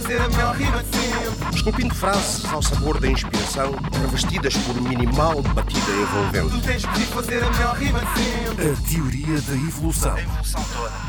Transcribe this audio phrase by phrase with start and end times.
[0.00, 1.56] fazer a melhor rima de sempre.
[1.56, 6.60] Esculpindo frases ao sabor da inspiração, revestidas por minimal batida envolvente.
[6.60, 8.72] Tu tens que fazer a melhor rima de sempre.
[8.72, 10.16] A teoria da evolução.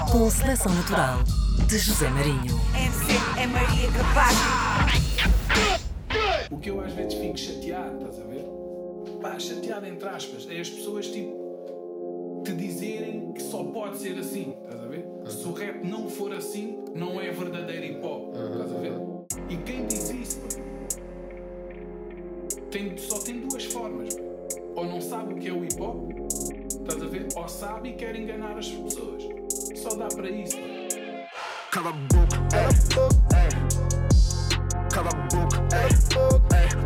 [0.10, 1.20] Com seleção natural
[1.68, 2.62] de José Marinho.
[2.74, 4.38] MC é Maria Capaz.
[6.50, 8.46] O que eu às vezes fico chateado, estás a ver?
[9.22, 11.47] Pá, chateado entre aspas, é as pessoas tipo
[13.58, 15.04] só pode ser assim, estás a ver?
[15.26, 18.94] Se o rap não for assim, não é verdadeiro hip hop, estás a ver?
[19.50, 20.42] E quem diz isso
[22.70, 24.16] tem, só tem duas formas.
[24.76, 26.12] Ou não sabe o que é o hip hop,
[26.70, 27.28] estás a ver?
[27.36, 29.24] Ou sabe e quer enganar as pessoas.
[29.76, 30.58] Só dá para isso.
[31.72, 32.68] Cala a boca, é.
[34.94, 35.88] Cala a boca, é.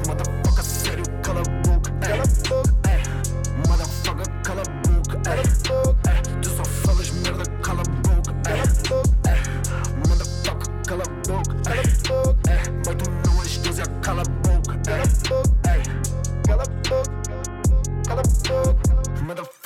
[0.07, 2.70] Motherfucker, sério, cala a boca, é.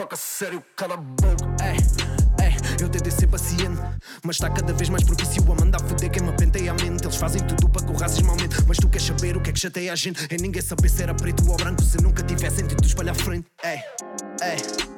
[0.06, 1.76] Motherfucker, sério, cala a boca, é.
[2.44, 3.82] É, eu tentei ser paciente,
[4.24, 7.04] mas está cada vez mais propício a mandar foder quem me penteia a mente.
[7.04, 8.56] Eles fazem tudo para que o racismo aumente.
[8.68, 10.28] Mas tu queres saber o que é que chateia a gente?
[10.30, 13.48] É ninguém saber se era preto ou branco se nunca tiver sentido espalhar frente.
[13.64, 13.78] É,
[14.42, 14.95] é.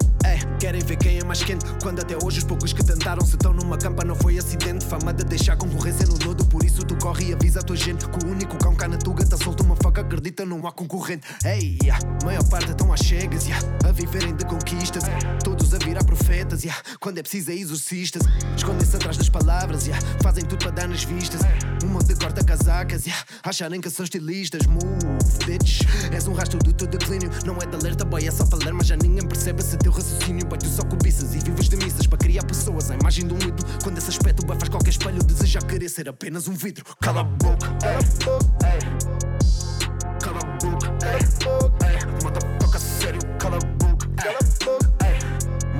[0.59, 1.65] Querem ver quem é mais quente?
[1.81, 4.85] Quando até hoje os poucos que tentaram Se estão numa campa não foi acidente.
[4.85, 8.07] Fama de deixar concorrência no lodo Por isso tu corre e avisa a tua gente
[8.07, 11.27] Que o único cão cá na tuga Tá solto uma faca, acredita não há concorrente.
[11.43, 15.03] Ei, yeah, maior parte estão às cegas yeah, A viverem de conquistas
[15.43, 18.23] Todos a virar profetas yeah, Quando é preciso é exorcistas.
[18.55, 21.41] Escondem-se atrás das palavras yeah, Fazem tudo para dar nas vistas.
[21.83, 24.65] Um monte de corta-casacas yeah, Acharem que são estilistas.
[24.67, 24.85] Move,
[25.45, 27.29] bitch És um rastro do teu declínio.
[27.45, 30.26] Não é de alerta, boy, é só ler Mas já ninguém percebe se teu raciocínio
[30.27, 33.63] Boy, tu só cobiças e vives de missas Para criar pessoas, a imagem um ídolo
[33.81, 37.23] Quando esse aspecto boy, faz qualquer espelho Desejar querer ser apenas um vidro Cala a
[37.23, 37.67] boca,
[40.19, 40.91] Cala a boca,
[42.21, 44.07] Motherfucker, sério, cala a boca,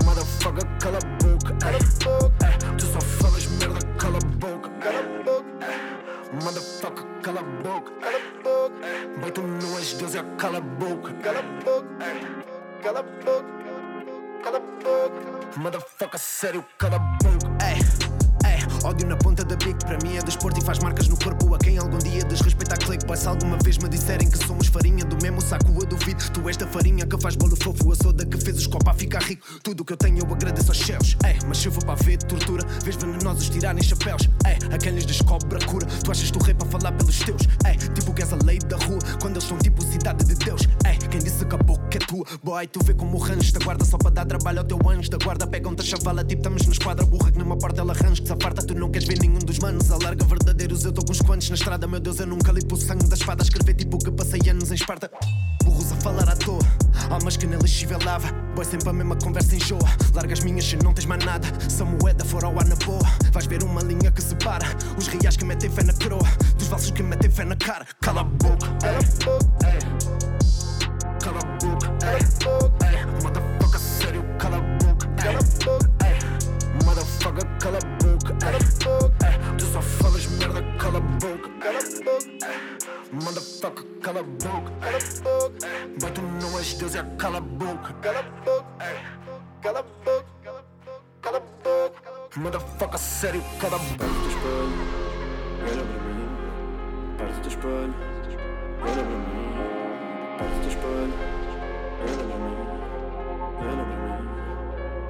[0.06, 1.54] Motherfucker, cala a boca,
[2.78, 4.72] Tu só falas merda, cala a boca,
[6.42, 7.92] Motherfucker, cala a boca,
[9.20, 11.88] Boy, tu não és Deus, é cala a boca, Cala a boca,
[12.82, 13.67] cala a boca,
[14.48, 17.47] cala a boca, Motherfucker, sério, cala a boca,
[18.88, 21.54] ódio na ponta da bico Para mim é desporto e faz marcas no corpo.
[21.54, 25.04] A quem algum dia desrespeita a clique se alguma vez me disserem que somos farinha
[25.04, 26.24] Do mesmo saco eu duvido.
[26.32, 28.94] Tu és da farinha que faz bolo fofo A soda que fez os copa a
[28.94, 29.46] ficar rico.
[29.62, 31.18] Tudo que eu tenho eu agradeço aos céus.
[31.26, 34.30] Ei, mas for para ver tortura Vês venenosos tirarem chapéus.
[34.46, 37.42] Ei, a quem lhes descobre a cura Tu achas tu rei para falar pelos teus?
[37.66, 40.62] Ei, tipo que és a lei da rua Quando eles são tipo cidade de Deus.
[40.86, 42.26] Ei, quem disse que a boca é tua?
[42.44, 45.18] Boy, tu vê como range da guarda Só para dar trabalho ao teu anjo da
[45.18, 45.46] guarda.
[45.46, 48.34] Pegam-te a chavala tipo estamos na esquadra Burra que numa porta ela range que se
[48.34, 50.84] aparta Tu não queres ver nenhum dos manos Alarga verdadeiros.
[50.84, 53.16] Eu estou com uns quantos na estrada Meu Deus eu nunca limpo o sangue da
[53.16, 53.44] espada.
[53.44, 55.10] Escrever tipo que passei anos em Esparta.
[55.64, 56.60] Burros a falar à toa
[57.10, 58.28] Almas que nem lixível lava.
[58.70, 59.80] Sempre a mesma conversa enjoa.
[60.14, 61.48] Larga as minhas se não tens mais nada.
[61.70, 63.02] Se a moeda for ao ar na boa.
[63.32, 64.66] Vais ver uma linha que separa
[64.98, 66.28] Os reais que metem fé na coroa.
[66.58, 67.86] Dos falsos que metem fé na cara.
[68.02, 69.78] Cala a boca Cala a boca
[71.20, 72.78] Cala a boca
[73.24, 75.88] Motherfucker sério cala a boca Cala a boca
[76.86, 77.97] Motherfucker cala a boca
[81.72, 82.48] boca.
[83.12, 84.72] Motherfucker cala a boca.
[86.00, 87.94] Boy tu não és Deus é cala a boca.
[88.02, 88.66] Cala a boca.
[89.62, 90.66] Cala a boca.
[91.22, 92.30] Cala a boca.
[92.38, 94.06] Motherfucker sério cala a boca.
[95.64, 96.30] Olha para mim,
[97.18, 97.96] parte do espelho.
[98.82, 99.50] Olha para mim,
[100.38, 101.14] parte do espelho.
[102.00, 102.56] Olha para mim,
[103.60, 104.16] olha para mim,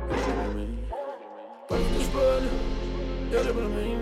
[0.09, 0.69] olha para mim.
[1.67, 2.49] Parte do espelho,
[3.37, 3.97] olha para mim,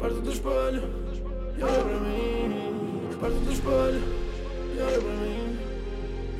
[0.00, 1.07] parte do espelho.
[1.60, 4.02] Olha para mim, parte do espelho.
[4.80, 5.58] Olha para mim,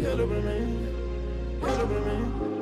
[0.00, 0.86] olha para mim,
[1.60, 2.57] olha para mim.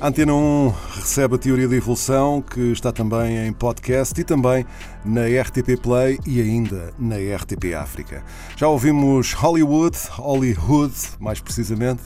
[0.00, 4.64] A Antena 1 recebe a teoria da evolução, que está também em podcast e também
[5.04, 8.24] na RTP Play e ainda na RTP África.
[8.56, 12.00] Já ouvimos Hollywood, Hollywood, mais precisamente.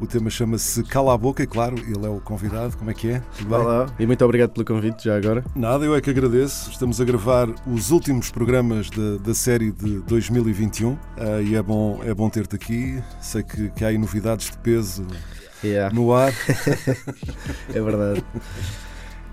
[0.00, 2.76] O tema chama-se Cala a Boca e, claro, ele é o convidado.
[2.76, 3.22] Como é que é?
[3.38, 3.58] Tudo bem?
[3.58, 5.44] Olá, e muito obrigado pelo convite já agora.
[5.56, 6.70] Nada, eu é que agradeço.
[6.70, 12.00] Estamos a gravar os últimos programas da, da série de 2021 ah, e é bom,
[12.04, 13.02] é bom ter-te aqui.
[13.20, 15.04] Sei que, que há aí novidades de peso
[15.62, 15.94] Yeah.
[15.94, 16.32] no ar.
[17.74, 18.24] É verdade.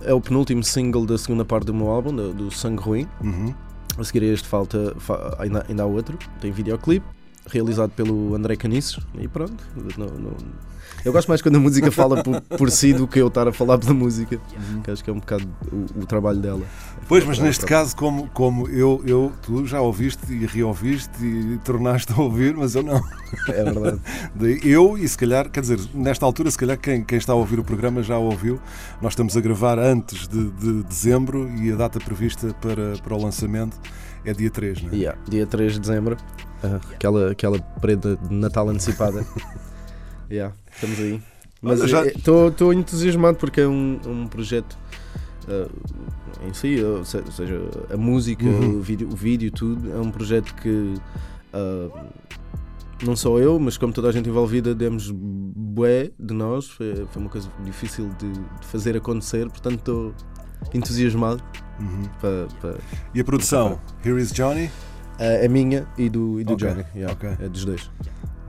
[0.01, 3.07] É o penúltimo single da segunda parte do meu álbum, do, do Sangue Ruim.
[3.21, 3.53] Uhum.
[3.97, 7.05] A seguir a este falta, fa- ainda, ainda há outro, tem videoclipe.
[7.49, 9.01] Realizado pelo André Caniço.
[9.19, 9.55] E pronto.
[9.97, 10.67] não- não-
[11.05, 13.53] Eu gosto mais quando a música fala por, por si do que eu estar a
[13.53, 14.39] falar pela música,
[14.83, 16.61] que acho que é um bocado o, o trabalho dela.
[17.07, 17.69] Pois, mas É, neste pronto.
[17.69, 22.75] caso, como, como eu, eu, tu já ouviste e reouviste e tornaste a ouvir, mas
[22.75, 22.99] eu não.
[23.47, 23.99] É verdade.
[24.67, 27.59] Eu e se calhar, quer dizer, nesta altura, se calhar quem, quem está a ouvir
[27.59, 28.59] o programa já o ouviu.
[29.01, 33.21] Nós estamos a gravar antes de, de dezembro e a data prevista para, para o
[33.23, 33.77] lançamento
[34.25, 34.95] é dia 3, não é?
[34.95, 36.17] Yeah, dia 3 de dezembro,
[36.93, 39.25] aquela, aquela prenda de Natal antecipada.
[40.31, 41.21] yeah, estamos aí.
[41.61, 44.77] Mas já- estou entusiasmado porque é um, um projeto
[45.47, 45.67] ah,
[46.47, 47.59] em si, ou se- ou seja,
[47.91, 48.77] a música, Uhum.
[48.77, 50.93] o, vídeo, o vídeo, tudo, é um projeto que
[51.53, 52.05] ah,
[53.03, 56.67] não só eu, mas como toda a gente envolvida, demos bué de nós.
[56.69, 60.13] Foi, foi uma coisa difícil de, de fazer acontecer, portanto estou
[60.73, 61.41] entusiasmado
[61.79, 62.03] Uhum.
[62.19, 62.47] para.
[62.59, 62.75] para
[63.13, 63.79] E a produção?
[64.03, 64.69] Here is Johnny?
[65.19, 66.85] É é minha e do, e do Ok, Johnny.
[66.95, 67.45] yeah, ok.
[67.45, 67.89] É dos dois.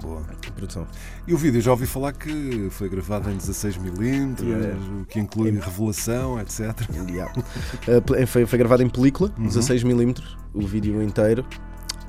[0.00, 0.23] Boa.
[0.47, 0.87] A produção.
[1.26, 4.79] E o vídeo, já ouvi falar que foi gravado em 16mm, Yeah.
[5.03, 6.61] o que inclui revelação, etc.
[7.09, 7.32] Yeah.
[7.32, 9.47] Uh, foi, foi gravado em película, Uhum.
[9.49, 10.23] 16mm,
[10.55, 11.44] o vídeo inteiro.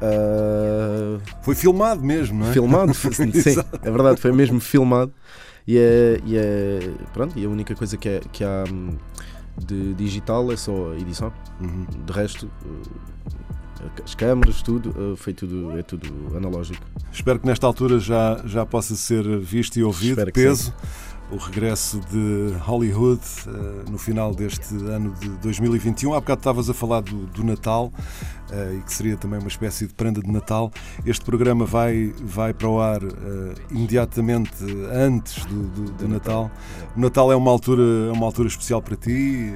[0.01, 2.53] Uh, Foi filmado mesmo, não é?
[2.53, 5.11] filmado, sim, é verdade, foi mesmo filmado.
[5.67, 8.95] E é, e é- pronto, e a única coisa que, é, que há hum,
[9.57, 11.33] de digital é só a edição.
[11.59, 11.85] Uhum.
[12.05, 12.49] De resto,
[14.03, 16.83] as câmaras, tudo, uh, foi tudo, é tudo analógico.
[17.11, 20.15] Espero que nesta altura já, já possa ser visto e ouvido.
[20.33, 20.73] Peso,
[21.31, 26.13] o regresso de Hollywood eh, no final deste ano de 2021.
[26.15, 27.93] Há bocado estavas a falar do, do Natal
[28.51, 30.71] eh, e que seria também uma espécie de prenda de Natal.
[31.05, 34.55] Este programa vai, vai para o ar eh, imediatamente
[34.91, 36.49] antes do, do- do Natal.
[36.97, 39.53] O Natal é uma altura, é uma altura especial para ti?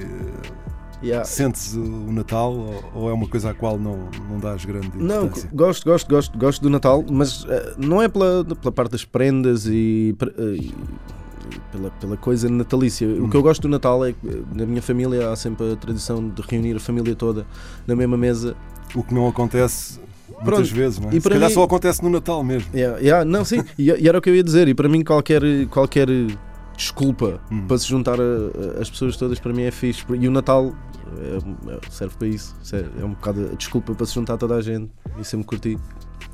[1.02, 1.24] Yeah.
[1.24, 1.80] Sentes o
[2.12, 6.08] Natal ou, ou é uma coisa à qual não, não dás grande Não, gosto, gosto,
[6.08, 10.72] gosto, gosto do Natal, mas eh, não é pela, pela parte das prendas e, e
[11.72, 13.06] pela, pela coisa natalícia.
[13.06, 15.76] O que eu gosto do Natal é que eh, na minha família há sempre a
[15.76, 17.46] tradição de reunir a família toda
[17.86, 18.56] na mesma mesa.
[18.94, 19.98] O que não acontece
[20.28, 20.74] muitas Pronto.
[20.74, 21.16] vezes, não é?
[21.16, 22.68] E Se calhar mim- só acontece no Natal mesmo.
[22.74, 24.68] Yeah, yeah, não, sim, e, e era o que eu ia dizer.
[24.68, 26.08] E para mim, qualquer, qualquer
[26.76, 27.66] desculpa Hum.
[27.66, 28.22] para se juntar a-
[28.78, 30.04] a- as pessoas todas, para mim é fixe.
[30.18, 30.72] E o Natal
[31.18, 32.54] é- é- serve para isso.
[33.00, 34.90] É um bocado a desculpa para se juntar toda a gente.
[35.18, 35.78] E sempre curti.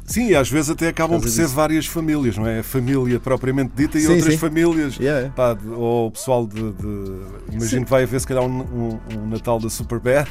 [0.04, 1.54] Sim, e às vezes até acabam Por ser disso.
[1.54, 2.58] várias famílias, não é?
[2.58, 4.38] A família propriamente dita e Sim, outras sim.
[4.38, 4.96] famílias.
[4.96, 5.31] Yeah.
[5.31, 6.72] Pá, ou o pessoal de.
[6.72, 7.20] de-
[7.52, 10.28] imagino que vai haver se calhar um, um- um Natal da Superbad.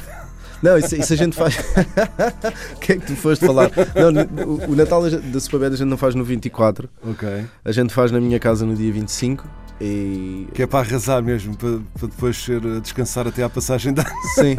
[0.62, 1.56] Não, isso, isso a gente faz.
[2.76, 3.70] O que é que tu foste falar?
[3.94, 7.46] Não, o, o Natal da Superbad a gente não faz no 24, Ok.
[7.64, 9.48] a gente faz na minha casa no dia 25
[9.80, 10.46] e.
[10.54, 14.04] Que é para arrasar mesmo, para, para depois ser a descansar até à passagem da.
[14.34, 14.56] Sim,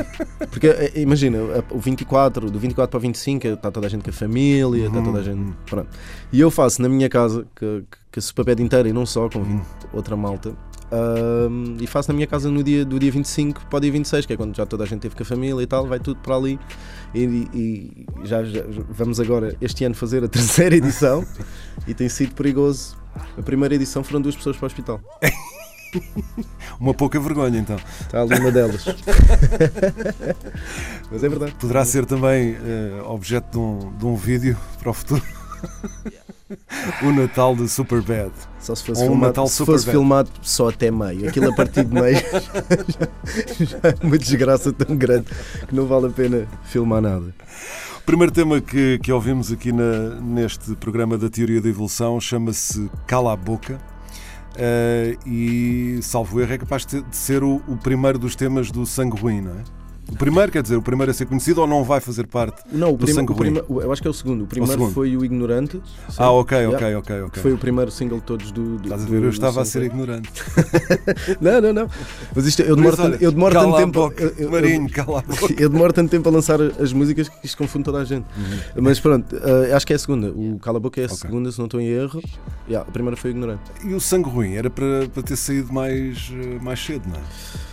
[0.49, 1.37] porque eh, imagina,
[1.69, 5.01] o 24, do 24 para o 25 está toda a gente com a família, está
[5.01, 5.53] toda a gente.
[5.65, 5.89] Pronto.
[6.31, 9.39] E eu faço na minha casa, que, que a Superbad inteira e não só, com
[9.39, 9.61] Uhum.
[9.93, 10.53] outra malta.
[10.91, 14.25] Ahm, e faço na minha casa no dia, do dia 25 para o dia 26,
[14.25, 16.19] que é quando já toda a gente teve com a família e tal, vai tudo
[16.21, 16.59] para ali.
[17.13, 17.23] E,
[17.53, 21.25] e já, já- vamos agora, este ano, fazer a terceira edição
[21.87, 22.95] e tem sido perigoso.
[23.37, 25.01] A primeira edição foram duas pessoas para o hospital.
[26.79, 27.75] Uma pouca vergonha, então.
[27.99, 28.85] Está ali uma delas.
[31.11, 31.53] Mas é verdade.
[31.59, 35.21] Poderá ser também eh, objeto de um, de um vídeo para o futuro.
[37.03, 38.31] o Natal de Superbad.
[38.59, 41.27] Só se fosse, Ou um filmado, Natal se super fosse filmado só até meio.
[41.27, 42.17] Aquilo a partir de meio
[43.59, 45.27] já, já é uma desgraça tão grande
[45.67, 47.33] que não vale a pena filmar nada.
[47.97, 52.89] O primeiro tema que, que ouvimos aqui na- neste programa da Teoria da Evolução chama-se
[53.07, 53.79] Cala a Boca.
[54.57, 58.85] Eh, e, salvo erro, é capaz de de ser o, o primeiro dos temas do
[58.85, 59.63] Sangue Ruim, não é?
[60.11, 62.61] O primeiro, quer dizer, o primeiro a ser conhecido ou não vai fazer parte?
[62.71, 64.43] Não, o Do Sangue o o- eu acho que é o segundo.
[64.43, 64.93] O primeiro segundo.
[64.93, 65.81] foi o Ignorante.
[66.09, 66.15] sim.
[66.17, 66.75] Ah, ok, Yeah.
[66.77, 67.41] ok, ok, ok.
[67.41, 68.77] foi o primeiro single de todos do.
[68.77, 69.23] do Estás a ver?
[69.23, 70.29] Eu estava a ser ignorante.
[71.39, 71.89] Não, não, não.
[72.35, 73.91] Mas isto, eu demoro, Mas olha, tanto, eu demoro tanto a tempo.
[73.91, 75.53] boca, eu- eu- Marinho, cala a boca.
[75.57, 78.25] Eu demoro tanto tempo a lançar as músicas que isto confunde toda a gente.
[78.79, 80.29] Mas pronto, eh, acho que é a segunda.
[80.29, 81.13] O Cala a Boca é a Uhum.
[81.13, 81.29] Ok.
[81.29, 82.21] segunda, se não estou em erro.
[82.67, 83.61] Yeah, a primeira foi o Ignorante.
[83.83, 87.70] E o Sangue Ruim era para, para ter saído mais, eh, mais cedo, não é?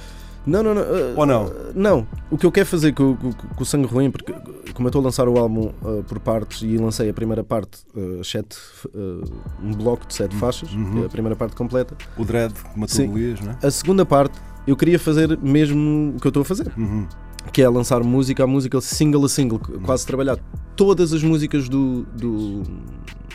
[0.48, 0.82] Não, não, não.
[0.82, 1.46] eh, Ou não?
[1.46, 2.06] eh, não.
[2.30, 4.32] O que eu quero fazer com, com- com o Sangue Ruim, porque
[4.74, 7.78] como eu estou a lançar o álbum eh, por partes e lancei a primeira parte,
[7.96, 8.56] eh, sete,
[8.94, 9.24] eh,
[9.62, 11.96] um bloco de sete faixas, que é a primeira parte completa.
[12.16, 13.08] O Dread, matou Sim.
[13.08, 13.66] o Luís, não é?
[13.66, 16.72] A segunda parte, eu queria fazer mesmo o que eu estou a fazer.
[16.76, 17.06] Uhum.
[17.52, 19.80] que é lançar música a música, single a single, Uhum.
[19.80, 20.36] quase trabalhar
[20.76, 22.62] todas as músicas do, do-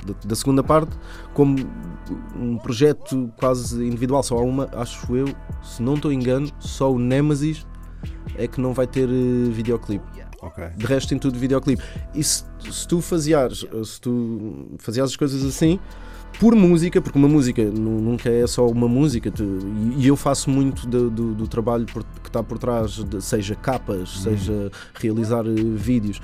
[0.06, 0.92] da, da segunda parte
[1.34, 1.56] como
[2.40, 4.22] um projeto quase individual.
[4.22, 5.26] Só há uma, acho eu,
[5.64, 7.66] se não estou engano, só o Nemesis
[8.36, 10.06] é que não vai ter eh, videoclipe.
[10.42, 10.64] Ok.
[10.76, 11.82] De resto tem tudo videoclipe.
[12.14, 15.80] E se, se tu fazias, se tu fazias as coisas assim,
[16.40, 19.32] por música, porque uma música nu- nunca é só uma música,
[19.98, 24.22] e, eu faço muito do, do- do trabalho que está por trás, de- seja capas,
[24.24, 26.20] seja realizar eh, vídeos.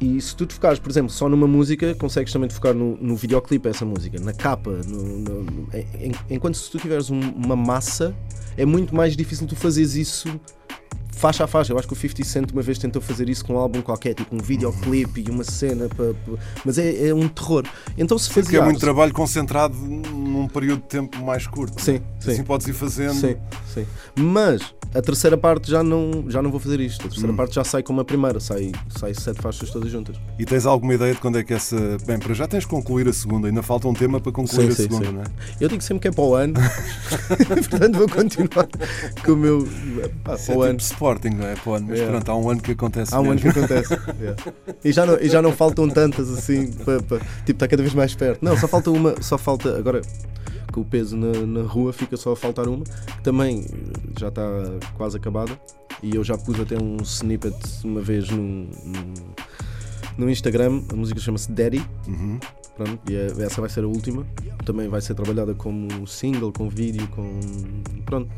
[0.00, 2.96] E se tu te focares, por exemplo, só numa música, consegues também te focar no,
[3.00, 4.72] no videoclipe essa música, na capa.
[4.86, 8.14] no- no- em- enquanto se tu tiveres um- uma massa,
[8.56, 10.28] é muito mais difícil tu fazeres isso
[11.16, 11.72] faixa a faixa.
[11.72, 14.14] Eu acho que o 50 Cent uma vez tentou fazer isso com um álbum qualquer,
[14.14, 17.64] tipo um videoclipe e uma cena, pa- pa- mas é, é um terror.
[17.96, 21.80] Então se Porque é muito trabalho concentrado num período de tempo mais curto.
[21.80, 22.32] Sim, sim.
[22.32, 23.14] Assim podes ir fazendo.
[23.14, 23.36] Sim,
[23.72, 23.86] sim.
[24.16, 24.62] Mas
[24.94, 27.06] a terceira parte já não, já não vou fazer isto.
[27.06, 30.16] A terceira parte já sai como a primeira, sai, sai sete faixas todas juntas.
[30.38, 31.76] E tens alguma ideia de quando é que essa.
[32.06, 34.68] Bem, para já tens de concluir a segunda, ainda falta um tema para concluir Sim,
[34.72, 35.12] a sim, segunda, sim.
[35.12, 35.24] não é?
[35.60, 36.54] Eu digo sempre que é para o ano,
[37.68, 38.68] portanto vou continuar
[39.24, 39.68] com o meu.
[40.24, 40.78] Para o é ano.
[40.78, 41.52] tipo Sporting, não é?
[41.52, 42.10] Ano, mas Yeah.
[42.12, 43.14] pronto, há um ano que acontece.
[43.14, 43.64] Há um ano que mesmo.
[43.64, 43.94] acontece.
[44.20, 44.42] Yeah.
[44.84, 47.94] E, já não, e já não faltam tantas assim, pa- pa- tipo, está cada vez
[47.94, 48.42] mais perto.
[48.44, 49.76] Não, só falta uma, só falta.
[49.76, 50.00] Agora,
[50.72, 53.66] com o peso na, na rua, fica só a faltar uma, que também
[54.18, 54.42] já está
[54.96, 55.52] quase acabada.
[56.02, 57.54] E eu já pus até um snippet
[57.84, 58.66] uma vez no, no,
[60.18, 60.82] no Instagram.
[60.92, 61.84] A música chama-se Daddy.
[62.08, 62.38] Uhum.
[62.76, 64.26] Pronto, e é- essa vai ser a última.
[64.64, 67.38] Também vai ser trabalhada como single, com vídeo, com.
[68.06, 68.28] Pronto.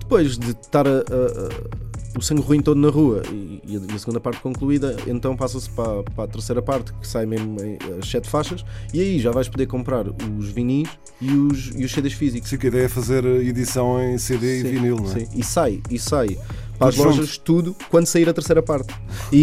[0.00, 4.18] Depois de estar a- a- o sangue ruim todo na rua e, e a, segunda
[4.20, 8.28] parte concluída, então passa-se para, para a terceira parte, que sai mesmo em, as sete
[8.28, 10.06] faixas, e aí já vais poder comprar
[10.38, 10.88] os vinis
[11.20, 12.48] e os, e os CDs físicos.
[12.48, 15.20] Sim, que a ideia é fazer edição em CD Sim, e vinil, não é?
[15.20, 15.28] sim.
[15.34, 16.38] E sai, e sai
[16.78, 18.94] para as lojas tudo quando sair a terceira parte.
[19.32, 19.36] E,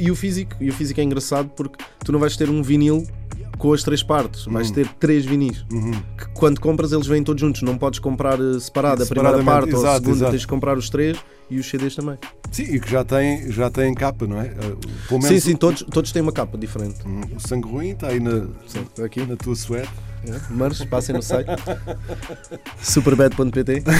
[0.00, 2.62] e- e o físico, e o físico é engraçado porque tu não vais ter um
[2.62, 3.06] vinil
[3.58, 4.74] com as três partes, vais Uhum.
[4.74, 5.64] ter três vinis.
[6.18, 9.70] Que quando compras eles vêm todos juntos, não podes comprar eh, separado a primeira parte
[9.74, 10.30] ou a exato, segunda, exato.
[10.32, 11.16] tens de comprar os três
[11.50, 12.16] e os CDs também.
[12.50, 14.44] Sim, e que já tem, já tem capa, não é?
[14.46, 14.76] Uh,
[15.08, 16.96] Pelo menos Sim, sim, todos, todos têm uma capa diferente.
[17.06, 19.24] Hum, O sangue ruim está aí na, Sim, aqui.
[19.26, 19.90] na tua suéte.
[20.26, 21.48] É, Mas passem no site
[22.82, 23.82] superbad.pt.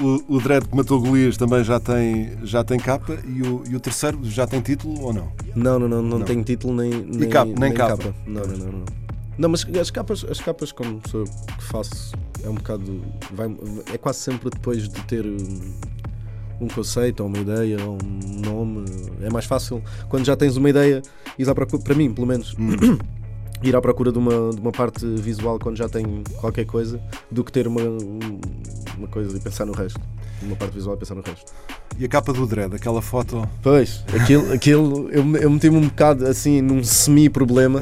[0.00, 3.76] O, o Dread que matou Golias também já tem, já tem capa e o, e
[3.76, 5.30] o terceiro já tem título ou não?
[5.54, 6.24] Não, não, não, não, Não.
[6.26, 8.14] tem título nem, nem, capa, nem capa.
[8.26, 8.84] Não, não, não, não.
[9.36, 13.02] Não, mas as capas, as capas como sou que faço, é um bocado.
[13.32, 13.54] Vai,
[13.92, 15.74] é quase sempre depois de ter um,
[16.60, 18.84] um conceito, ou uma ideia, ou um nome.
[19.22, 21.02] É mais fácil quando já tens uma ideia,
[21.38, 22.54] ir à procura, para mim, pelo menos,
[23.62, 27.44] ir à procura de uma, de uma parte visual quando já tenho qualquer coisa, do
[27.44, 28.40] que ter uma, um-
[29.00, 30.00] uma coisa e pensar no resto.
[30.42, 31.52] Uma parte visual e pensar no resto.
[31.98, 33.46] E a capa do Dread, aquela foto.
[33.62, 37.80] Pois, aquilo, aquilo eu, eu meti-me um bocado assim num semi-problema.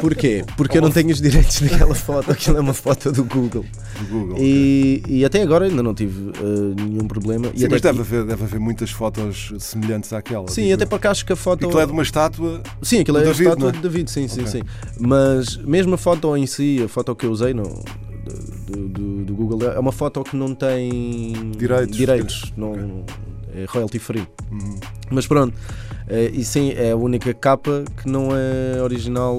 [0.00, 0.44] Porquê?
[0.56, 3.64] Porque eu não tenho os direitos daquela foto, aquilo é uma foto do Google.
[3.98, 4.36] do Google.
[4.38, 7.50] E, e até agora ainda não tive eh, nenhum problema.
[7.56, 10.46] Sim, mas deve haver, deve haver muitas fotos semelhantes àquela.
[10.48, 10.88] Sim, digo até eu.
[10.88, 11.64] porque acho que a foto.
[11.64, 12.62] Aquilo é de uma estátua.
[12.82, 13.72] Sim, aquilo é a estátua é?
[13.72, 14.52] de David, sim, sim, Ok.
[14.52, 14.62] sim.
[15.00, 17.82] Mas mesmo a foto em si, a foto que eu usei não,
[18.68, 21.96] do, do- do Google, é uma foto que não tem Direitos.
[21.96, 23.04] direitos não,
[23.54, 24.26] é royalty free.
[24.50, 24.78] Uhum.
[25.10, 25.54] Mas pronto,
[26.06, 29.36] eh, e sim, é a única capa que não é original.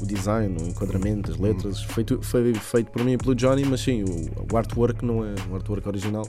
[0.00, 3.64] O design, o enquadramento, as letras, foi, tu- foi feito por mim e pelo Johnny,
[3.64, 6.26] mas sim, o, o artwork não é um artwork original.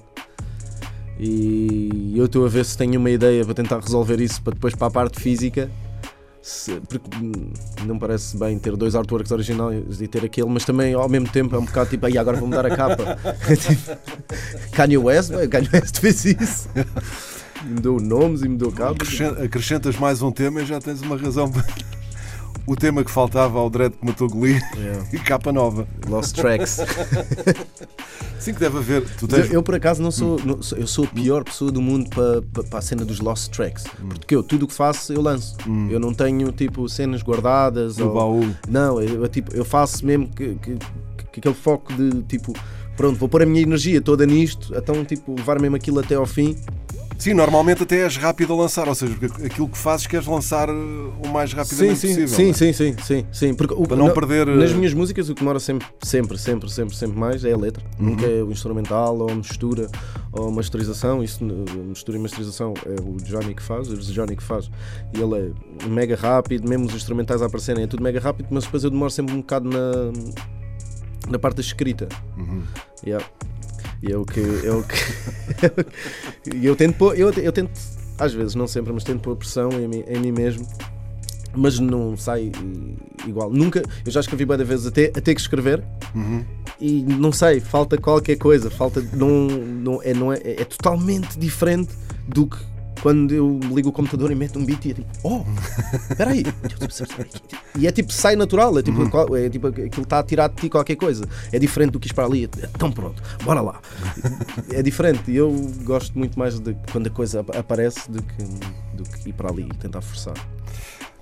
[1.19, 4.75] E eu estou a ver se tenho uma ideia para tentar resolver isso para depois
[4.75, 5.69] para a parte física.
[6.48, 7.10] Se- porque
[7.86, 11.56] não parece bem ter dois artworks originais e ter aquele, mas também ao mesmo tempo
[11.56, 13.18] é um bocado tipo, aí agora vou mudar a capa.
[13.60, 13.98] tipo,
[14.72, 16.70] Kanye West, Kanye West fez isso.
[17.66, 19.08] E mudou nomes e mudou capas.
[19.10, 21.51] Acrescen- Acrescentas mais um tema e já tens uma razão.
[21.51, 21.66] para-
[22.67, 25.05] o tema que faltava ao Dread que matou Golias Yeah.
[25.13, 25.88] e capa nova.
[26.07, 26.77] Lost Tracks.
[28.39, 29.03] Sim, que deve haver.
[29.17, 29.53] Tu Eu, tens.
[29.53, 32.41] eu, por acaso não sou, não sou- eu sou a pior pessoa do mundo para,
[32.41, 33.86] para, para a cena dos Lost Tracks.
[34.09, 35.55] Porque eu tudo o que faço eu lanço.
[35.89, 37.97] Eu não tenho tipo cenas guardadas.
[37.97, 38.55] No ou- baú.
[38.69, 42.53] Não, eu, eu, tipo, eu faço mesmo que, que, que aquele foco de tipo,
[42.95, 46.25] pronto, vou pôr a minha energia toda nisto, então tipo, levar mesmo aquilo até ao
[46.25, 46.55] fim.
[47.17, 50.74] Sim, normalmente até és rápido a lançar, ou seja, aquilo que fazes queres lançar uh,
[51.25, 52.27] o mais Sim, rapidamente sim, possível.
[52.27, 52.53] sim, não é?
[52.53, 53.53] sim, sim, sim, sim.
[53.55, 56.38] Porque o- Para não na- perder, Nas eh, minhas músicas o que demora sempre, sempre,
[56.38, 57.83] sempre, sempre, sempre mais é a letra.
[58.00, 58.12] Uhum.
[58.12, 59.89] Nunca é o instrumental ou a mistura
[60.31, 61.24] ou a masterização.
[61.24, 64.69] Isso, mistura e masterização é o Johnny que faz, o Johnny que faz.
[65.15, 68.65] E ele é mega rápido, mesmo os instrumentais a aparecerem é tudo mega rápido, mas
[68.65, 70.12] depois eu demoro sempre um bocado na,
[71.31, 72.07] na parte da escrita.
[72.38, 72.62] Uhum.
[73.05, 73.25] Yeah.
[74.01, 74.39] E é o que.
[74.66, 74.96] É o que
[76.66, 77.72] eu tento pôr, eu, eu tento,
[78.20, 80.66] às vezes, não sempre, mas tento pôr pressão em, mim- em mim mesmo.
[81.56, 82.51] Mas não sai
[83.25, 83.50] igual.
[83.50, 83.82] Nunca.
[84.06, 86.46] Eu já escrevi várias vezes até, a ter que escrever Uhum.
[86.80, 88.70] e não sei, falta qualquer coisa.
[88.70, 89.01] Falta.
[89.13, 91.94] Não, não, é, não é, é totalmente diferente
[92.27, 92.58] do que
[93.01, 95.44] quando eu ligo o computador e meto um beat e é tipo, oh,
[96.10, 96.44] espera aí.
[97.77, 100.70] E é tipo, sai natural, é tipo, é tipo aquilo está a tirar de ti
[100.70, 101.27] qualquer coisa.
[101.51, 102.50] É diferente do que para ali.
[102.75, 103.80] Então pronto, bora lá.
[104.72, 105.30] É diferente.
[105.30, 105.51] E eu
[105.84, 108.44] gosto muito mais de quando a coisa ap- aparece do que,
[108.96, 110.34] do que ir para ali e tentar forçar.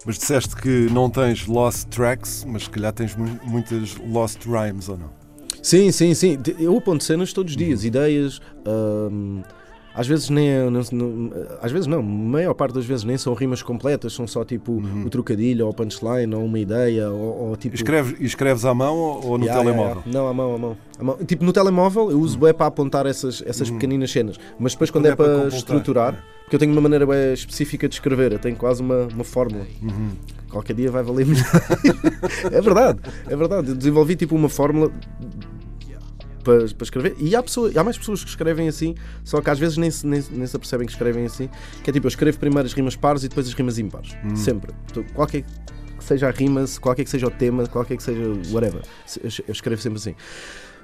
[0.06, 4.88] Mas disseste que não tens lost tracks, mas se calhar tens mu- muitas lost rhymes
[4.88, 5.10] ou não?
[5.62, 6.38] Sim, sim, sim.
[6.60, 8.40] Eu aponto cenas todos os dias, ideias.
[9.12, 9.42] hum,
[9.96, 13.18] às vezes nem é- não, não- às vezes não, a maior parte das vezes nem
[13.18, 14.74] são rimas completas, são só tipo
[15.06, 18.96] o trocadilho ou o punchline ou uma ideia ou, ou tipo Escreves, escreves à mão
[18.96, 20.04] ou, no Yeah, yeah, telemóvel?
[20.06, 20.12] yeah.
[20.12, 20.78] Não, à mão, à mão.
[21.00, 21.18] À mão.
[21.26, 24.38] Tipo, no telemóvel eu uso bué para apontar essas, essas pequeninas cenas.
[24.60, 27.88] Mas depois, quando, Quando é, é para estruturar, porque eu tenho uma maneira bué específica
[27.88, 29.66] de escrever, eu tenho quase uma, uma fórmula.
[30.50, 31.46] Qualquer dia vai valer melhor.
[32.52, 33.70] é verdade, é verdade.
[33.70, 34.92] Eu desenvolvi tipo uma fórmula
[36.46, 37.16] para, para escrever.
[37.20, 40.08] E há, pessoa, há mais pessoas que escrevem assim, só que às vezes nem se,
[40.08, 41.50] nem, nem se apercebem que escrevem assim.
[41.84, 44.16] Que é tipo, eu escrevo primeiro as rimas pares e depois as rimas ímpares.
[44.36, 44.72] Sempre.
[44.90, 48.22] Então, qualquer que seja a rima, qualquer que seja o tema, qualquer que seja
[48.52, 48.82] whatever.
[49.22, 50.16] Eu, escrevo sempre assim.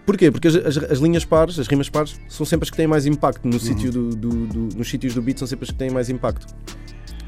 [0.05, 0.31] Porquê?
[0.31, 3.05] Porque as, as- as linhas pares, as rimas pares, são sempre as que têm mais
[3.05, 3.47] impacto.
[3.47, 6.09] No sítio do, do- do- nos sítios do beat são sempre as que têm mais
[6.09, 6.47] impacto.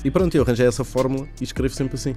[0.03, 2.13] E pronto, eu arranjei essa fórmula e escrevo sempre assim.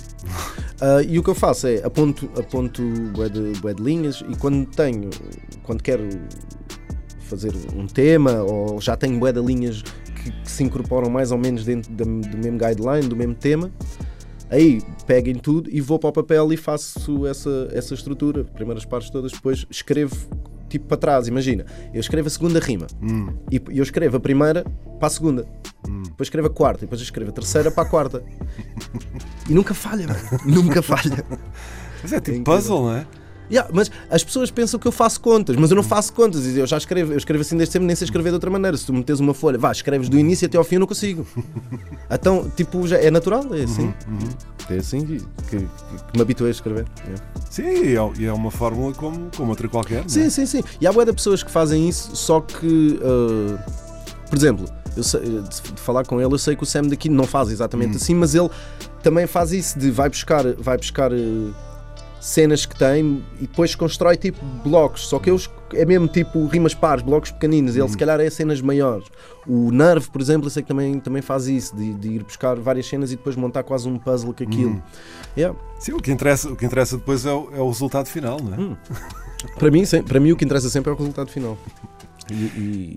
[0.80, 2.82] Ah, e o que eu faço é aponto, aponto
[3.14, 5.08] bué de, bué de linhas e quando tenho,
[5.62, 6.02] quando quero
[7.20, 11.38] fazer um tema ou já tenho bué de linhas que, que se incorporam mais ou
[11.38, 13.70] menos dentro da- do mesmo guideline, do mesmo tema,
[14.50, 18.84] aí pego em tudo e vou para o papel e faço essa, essa estrutura, primeiras
[18.84, 20.16] partes todas, depois escrevo
[20.68, 22.86] tipo para trás, imagina, eu escrevo a segunda rima
[23.50, 24.64] e eu escrevo a primeira
[24.98, 25.46] para a segunda,
[26.04, 28.22] depois escrevo a quarta e depois escrevo a terceira para a quarta.
[29.48, 30.20] E nunca falha, mano.
[30.44, 31.24] nunca falha.
[32.02, 32.44] Mas é tipo incrível.
[32.44, 33.06] puzzle, não é?
[33.50, 36.44] Yeah, mas as pessoas pensam que eu faço contas, mas eu não faço contas.
[36.56, 38.76] Eu já escrevo, eu escrevo assim desde sempre, nem sei escrever de outra maneira.
[38.76, 41.26] Se tu metes uma folha, vá, escreves do início até ao fim, eu não consigo.
[42.10, 43.92] Então, tipo, já é natural, é assim.
[44.70, 46.84] É assim que, que- que me habituei a escrever.
[47.04, 47.24] yeah.
[47.50, 50.04] Sim, e é, é uma fórmula como, como outra qualquer.
[50.04, 50.08] é?
[50.08, 50.62] Sim, sim, sim.
[50.80, 53.58] E há boa de pessoas que fazem isso, só que, uh,
[54.28, 55.40] por exemplo, eu sei- de
[55.72, 58.34] de falar com ele, eu sei que o Sam daqui não faz exatamente assim, mas
[58.34, 58.48] ele
[59.02, 61.54] também faz isso de vai buscar, vai buscar uh,
[62.20, 65.38] cenas que tem e depois constrói tipo blocos, só que eu
[65.74, 69.06] é mesmo tipo rimas pares, blocos pequeninos, ele se calhar é cenas maiores.
[69.46, 72.56] O Nerve, por exemplo, eu sei que também, também faz isso, de, de ir buscar
[72.56, 74.82] várias cenas e depois montar quase um puzzle com aquilo.
[75.36, 75.58] Yeah.
[75.78, 78.54] Sim, o que interessa, o que interessa depois é o, é o resultado final, não
[78.54, 78.58] é?
[78.58, 78.76] Hum.
[79.58, 81.56] Para mim, para mim o que interessa sempre é o resultado final.
[82.30, 82.96] E, e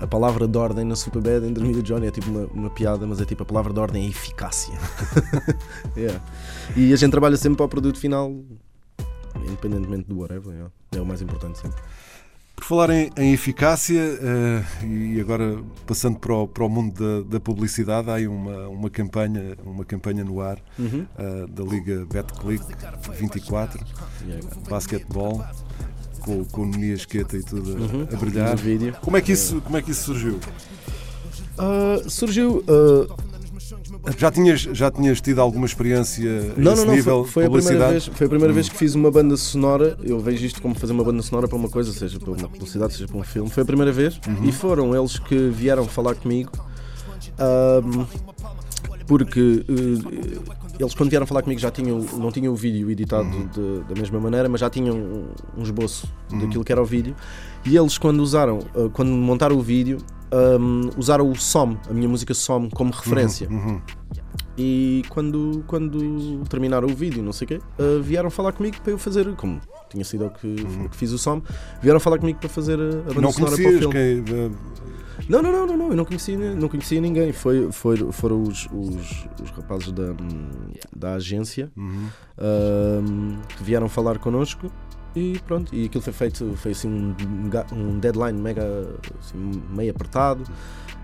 [0.00, 2.70] a palavra de ordem na Superbad entre mim e o Johnny é tipo uma, uma
[2.70, 4.74] piada, mas é tipo a palavra de ordem é eficácia.
[5.96, 6.22] Yeah.
[6.76, 8.32] E a gente trabalha sempre para o produto final,
[9.36, 10.52] independentemente do whatever.
[10.52, 10.70] yeah.
[10.92, 11.80] É o mais importante sempre.
[12.56, 17.28] Por falar em, em eficácia, eh, e agora passando para o, para o mundo da,
[17.30, 21.06] da publicidade, há aí uma, uma, campanha, uma campanha no ar Uhum.
[21.18, 22.64] eh, da Liga BetClick
[23.18, 23.80] 24,
[24.26, 24.46] Yeah.
[24.68, 25.42] basquetebol,
[26.20, 28.06] com, com o Nunia Esqueta e tudo a- Uhum.
[28.12, 28.56] a brilhar.
[28.56, 28.94] Vídeo.
[29.00, 30.38] Como é, que isso, como é que isso surgiu?
[31.58, 32.62] Ah, surgiu.
[32.68, 33.14] ah,
[34.16, 36.94] Já tinhas, já tinhas tido alguma experiência Não, não, não.
[36.94, 39.96] nível Foi, foi a primeira vez, foi a primeira vez que fiz uma banda sonora.
[40.02, 42.92] Eu vejo isto como fazer uma banda sonora para uma coisa, seja para uma publicidade,
[42.94, 43.50] seja para um filme.
[43.50, 46.50] Foi a primeira vez e foram eles que vieram falar comigo.
[47.38, 48.06] ahm,
[49.06, 50.38] porque eh,
[50.82, 54.18] eles quando vieram falar comigo já tinham, não tinham o vídeo editado de- da mesma
[54.20, 57.14] maneira, mas já tinham um, um esboço daquilo que era o vídeo.
[57.64, 59.98] E eles quando usaram, eh, quando montaram o vídeo,
[60.32, 63.48] ahm, usaram o SOM, a minha música SOM, como referência.
[63.50, 63.80] Uhum.
[64.56, 68.92] E quando, quando terminaram o vídeo, não sei o quê, uh, vieram falar comigo para
[68.92, 70.54] eu fazer, como tinha sido eu que,
[70.90, 71.40] que fiz o som,
[71.82, 73.92] vieram falar comigo para fazer a, a banda Não sonora para o filme.
[73.94, 74.50] quem, eh,
[75.28, 77.32] Não, não, não, não, não, eu não conhecia, não conhecia ninguém.
[77.32, 80.14] Foi, foi, foram os, os, os rapazes da,
[80.94, 82.08] da agência Uhum.
[82.38, 84.70] um, que vieram falar connosco
[85.14, 85.74] e pronto.
[85.74, 87.14] E aquilo foi feito, foi assim um,
[87.72, 88.62] um deadline mega,
[89.18, 90.44] assim, meio apertado.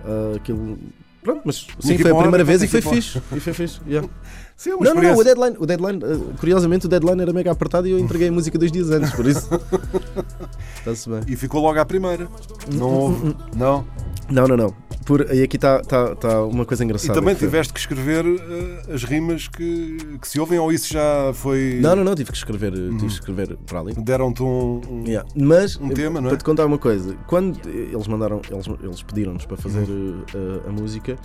[0.05, 0.79] Uh, aquilo,
[1.27, 3.19] pronto, mas sim, foi a primeira vez e foi fixe.
[3.35, 4.09] E foi fixe, yeah.
[4.57, 7.51] Sim, é Não, não, não, o deadline, o deadline uh, curiosamente o deadline era mega
[7.51, 9.49] apertado e eu entreguei a música dois dias antes, por isso.
[10.79, 11.21] Está-se bem.
[11.27, 12.29] E ficou logo à primeira.
[12.73, 13.37] Não houve.
[13.55, 13.85] Não.
[14.31, 14.75] Não, não, não.
[15.05, 17.15] Por, e aqui está tá, tá uma coisa E engraçada.
[17.15, 21.31] também que tiveste que escrever eh, as rimas que, que se ouvem, ou isso já
[21.33, 21.79] foi.
[21.81, 23.95] Não, não, não, tive que escrever, tive que escrever para ali.
[23.95, 24.81] Deram-te um.
[24.91, 25.29] um- Yeah.
[25.37, 26.31] Mas, Um tema, não é?
[26.31, 30.25] para te contar uma coisa, quando eles mandaram, eles, eles pediram-nos para fazer Uhum.
[30.35, 31.16] uh, a, música,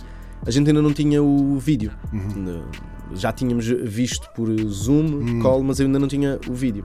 [0.46, 1.92] a gente ainda não tinha o vídeo.
[2.12, 2.62] Uhum.
[3.14, 5.40] Já tínhamos visto por Zoom, Uhum.
[5.40, 6.84] call, mas eu ainda não tinha o vídeo.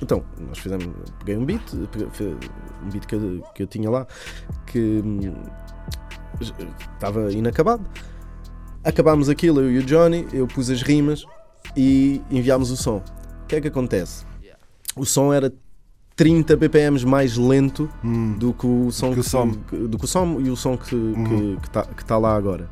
[0.00, 0.86] Então, nós fizemos,
[1.20, 4.06] peguei um beat, um beat que eu, que eu tinha lá,
[4.66, 5.34] que hum,
[6.40, 7.84] estava inacabado.
[8.84, 11.24] Acabámos aquilo, eu e o Johnny, eu pus as rimas
[11.76, 12.96] e enviámos o som.
[13.42, 14.24] O que é que acontece?
[14.96, 15.52] O som era
[16.16, 17.88] 30 BPMs mais lento
[18.38, 19.50] do que o som que o som.
[19.68, 20.94] que- do que o som e o som que
[21.64, 22.68] está que tá lá agora.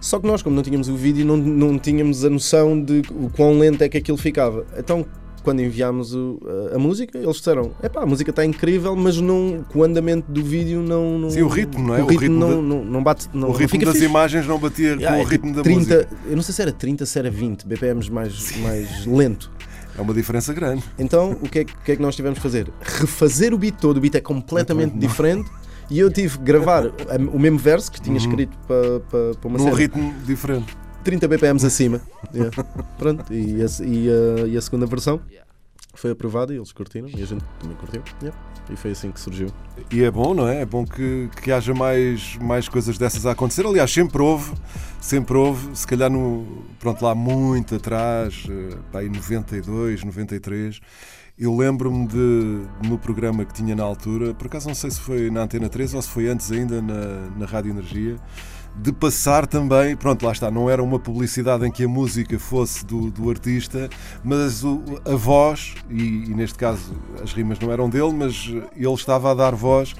[0.00, 3.30] Só que nós, como não tínhamos o vídeo, não, não tínhamos a noção de o
[3.30, 4.66] quão lento é que aquilo ficava.
[4.76, 5.06] Então,
[5.42, 6.38] quando enviámos o-
[6.72, 10.30] a, a música, eles disseram: epá, a música está incrível, mas não, com o andamento
[10.30, 11.18] do vídeo não.
[11.18, 12.00] não Sim, o ritmo, não é?
[12.02, 13.28] O O ritmo, ritmo não, não, não bate.
[13.32, 14.04] Não, o ritmo das fixe.
[14.04, 16.08] imagens não batia Ah, com é o ritmo tipo da 30, música.
[16.28, 19.50] Eu não sei se era 30, se era 20 BPMs mais, mais lento.
[19.96, 20.82] É uma diferença grande.
[20.98, 22.68] Então, o que, é, que- o que é que nós tivemos que fazer?
[22.80, 25.48] Refazer o beat todo, o beat é completamente diferente
[25.90, 26.86] e eu tive que gravar
[27.32, 29.76] o mesmo verso que tinha escrito para, para, para uma Num cena.
[29.76, 30.76] ritmo diferente.
[31.04, 32.00] 30 BPMs acima.
[32.34, 32.50] Yeah.
[32.98, 35.20] Pronto, e a, e, a, e a segunda versão
[36.00, 38.02] foi aprovada e eles curtiram e a gente também curtiu.
[38.22, 38.38] Yeah.
[38.70, 39.48] E foi assim que surgiu.
[39.90, 40.62] E é bom, não é?
[40.62, 43.66] É bom que, que haja mais, mais coisas dessas a acontecer.
[43.66, 44.52] Aliás, sempre houve,
[45.00, 50.80] sempre houve, se calhar no, pronto, lá muito atrás, eh, aí 92, 93,
[51.38, 55.30] eu lembro-me de, no programa que tinha na altura, por acaso não sei se foi
[55.30, 58.16] na Antena 3 ou se foi antes ainda na, na Rádio Energia,
[58.76, 62.84] de passar também, pronto, lá está, não era uma publicidade em que a música fosse
[62.84, 63.88] do, do artista,
[64.22, 68.34] mas o- a voz, e, e neste caso as rimas não eram dele, mas
[68.76, 69.94] ele estava a dar voz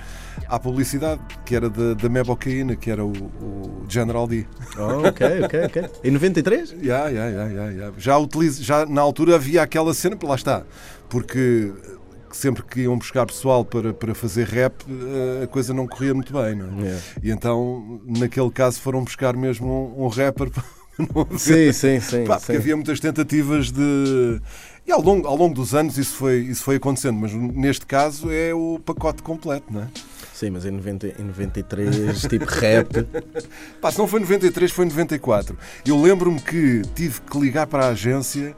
[0.49, 4.45] à publicidade, que era da, da Mebocaína, que era o, o General D.
[4.77, 5.85] Oh, ok, ok, ok.
[6.03, 6.75] Em 93?
[6.83, 7.93] Ya, ya, ya, ya, ya.
[7.97, 10.65] Já, utilizo, já na altura havia aquela cena, lá está,
[11.09, 11.73] porque
[12.35, 16.33] sempre que iam buscar pessoal para, para fazer rap, eh, a coisa não corria muito
[16.33, 16.83] bem, não é?
[16.83, 17.03] Yeah.
[17.23, 20.51] E então, naquele caso, foram buscar mesmo um, um rapper
[21.39, 22.25] Sim, sim, sim.
[22.25, 22.59] Pá, porque sim.
[22.59, 24.41] havia muitas tentativas de.
[24.87, 28.31] E ao longo, ao longo dos anos isso foi, isso foi acontecendo, mas neste caso
[28.31, 29.89] é o pacote completo, não é?
[30.33, 32.89] Sim, mas em, 90, em 93, tipo rap.
[33.81, 35.57] Pá, se não foi 93, foi 94.
[35.87, 38.55] Eu lembro-me que tive que ligar para a agência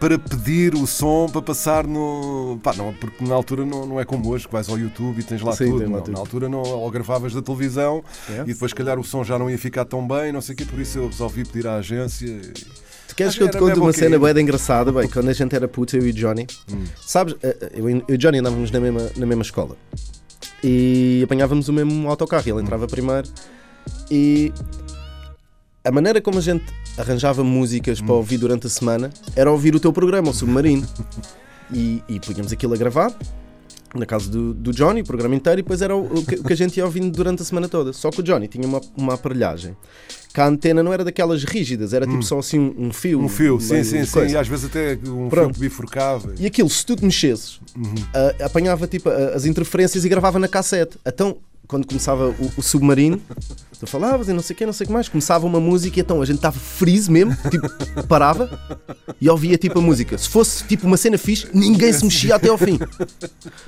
[0.00, 2.58] para pedir o som para passar no.
[2.62, 5.22] Pá, não, porque na altura não, não é como hoje, que vais ao YouTube e
[5.22, 5.78] tens lá Sim, tudo.
[5.80, 6.14] tem lá Não, tudo.
[6.14, 8.50] Na altura não, ou gravavas da televisão Yeah.
[8.50, 10.56] e depois, se calhar, o som já não ia ficar tão bem, não sei o
[10.56, 12.26] quê, por isso eu resolvi pedir à agência.
[12.26, 12.40] e-
[13.08, 15.54] Tu queres Mas que eu te conte uma cena bem engraçada, bem, quando a gente
[15.54, 16.84] era puto, eu e o Johnny, Hum.
[17.04, 19.76] sabes, eh, eh, eu e o Johnny andávamos na mesma, na mesma escola
[20.62, 22.50] e apanhávamos o mesmo autocarro, Hum.
[22.54, 23.28] ele entrava primeiro
[24.10, 24.52] e
[25.84, 26.64] a maneira como a gente
[26.98, 28.06] arranjava músicas Hum.
[28.06, 30.86] para ouvir durante a semana era ouvir o teu programa, o Submarino,
[31.72, 33.12] e, e punhamos aquilo a gravar.
[33.92, 36.44] Na casa do, do Johnny, o programa inteiro, e depois era o, o que, o
[36.44, 37.92] que a gente ia ouvindo durante a semana toda.
[37.92, 39.76] Só que o Johnny tinha uma, uma aparelhagem
[40.32, 43.20] que a antena não era daquelas rígidas, era tipo só assim um, um fio.
[43.20, 44.26] Um fio, sim, sim, sim.
[44.28, 45.54] E às vezes até um fio Pronto.
[45.54, 46.32] que bifurcava.
[46.38, 47.58] E aquilo, se tu te mexesses,
[48.14, 50.96] ah, apanhava tipo a- as interferências e gravava na cassete.
[51.04, 51.38] Então,
[51.70, 53.22] quando começava o, o submarino,
[53.78, 56.00] tu falavas e não sei o que, não sei o que mais, começava uma música
[56.00, 57.68] e então a gente estava freeze mesmo, tipo,
[58.08, 58.50] parava
[59.20, 60.18] e ouvia tipo a música.
[60.18, 62.76] Se fosse tipo uma cena fixe, ninguém se mexia até ao fim.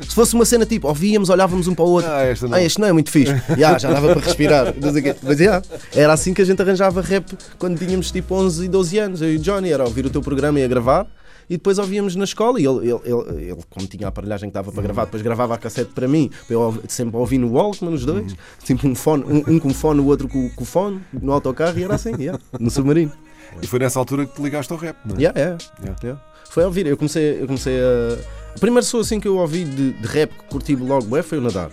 [0.01, 2.11] Se fosse uma cena tipo, ouvíamos, olhávamos um para o outro.
[2.11, 2.59] Ah, esta não.
[2.59, 3.41] Ah, este não é muito fixe.
[3.57, 4.75] Já, já dava para respirar.
[4.77, 5.17] Não sei o quê.
[5.23, 5.62] Mas já,
[5.95, 9.23] era assim que a gente arranjava rap quando tínhamos tipo 11 e 12 anos.
[9.23, 11.07] Eu e o Johnny era ouvir o teu programa e a gravar.
[11.53, 14.55] E depois ouvíamos na escola e ele, ele, ele, ele, como tinha a aparelhagem que
[14.55, 17.93] dava para gravar, depois gravava a cassete para mim, para eu sempre ouvir no Walkman
[17.93, 18.35] os dois,
[18.65, 21.85] tipo um, fone, um, um com fone, o outro com, com fone, no autocarro e
[21.85, 23.12] era assim, yeah, no submarino.
[23.61, 25.19] E foi nessa altura que te ligaste ao rap, não é?
[25.21, 26.01] Yeah, yeah, Yeah.
[26.03, 26.23] yeah.
[26.49, 28.41] Foi a ouvir, eu comecei, eu comecei a.
[28.55, 31.38] A primeira pessoa assim que eu ouvi de, de rap que curti logo bué foi
[31.38, 31.71] o Nadar.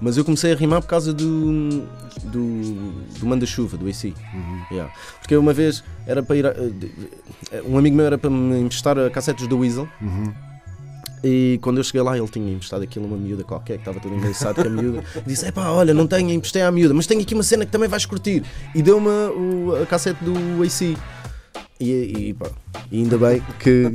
[0.00, 1.84] Mas eu comecei a rimar por causa do.
[2.24, 2.92] do.
[3.18, 4.12] do Manda-Chuva, do AC.
[4.70, 4.92] Yeah.
[5.20, 6.46] Porque uma vez era para ir.
[6.46, 6.90] a- de-
[7.66, 9.86] um amigo meu era para me emprestar a cassetes do Weasel.
[11.26, 13.98] E quando eu cheguei lá, ele tinha emprestado aquilo a uma miúda qualquer que estava
[13.98, 15.02] todo engraçado com a miúda.
[15.16, 17.72] E disse: Epá, olha, não tenho, emprestei à miúda, mas tenho aqui uma cena que
[17.72, 18.42] também vais curtir.
[18.74, 19.08] E deu-me
[19.82, 20.96] a cassete do AC.
[21.90, 22.46] E, e, pá,
[22.90, 23.90] e ainda bem que,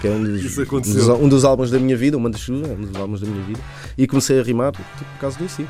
[0.00, 2.68] que é um dos, um dos, um dos álbuns da minha vida, o Manda Chuva,
[2.68, 3.60] é um dos álbuns da minha vida.
[3.96, 5.66] E comecei a rimar tipo, por causa do AC.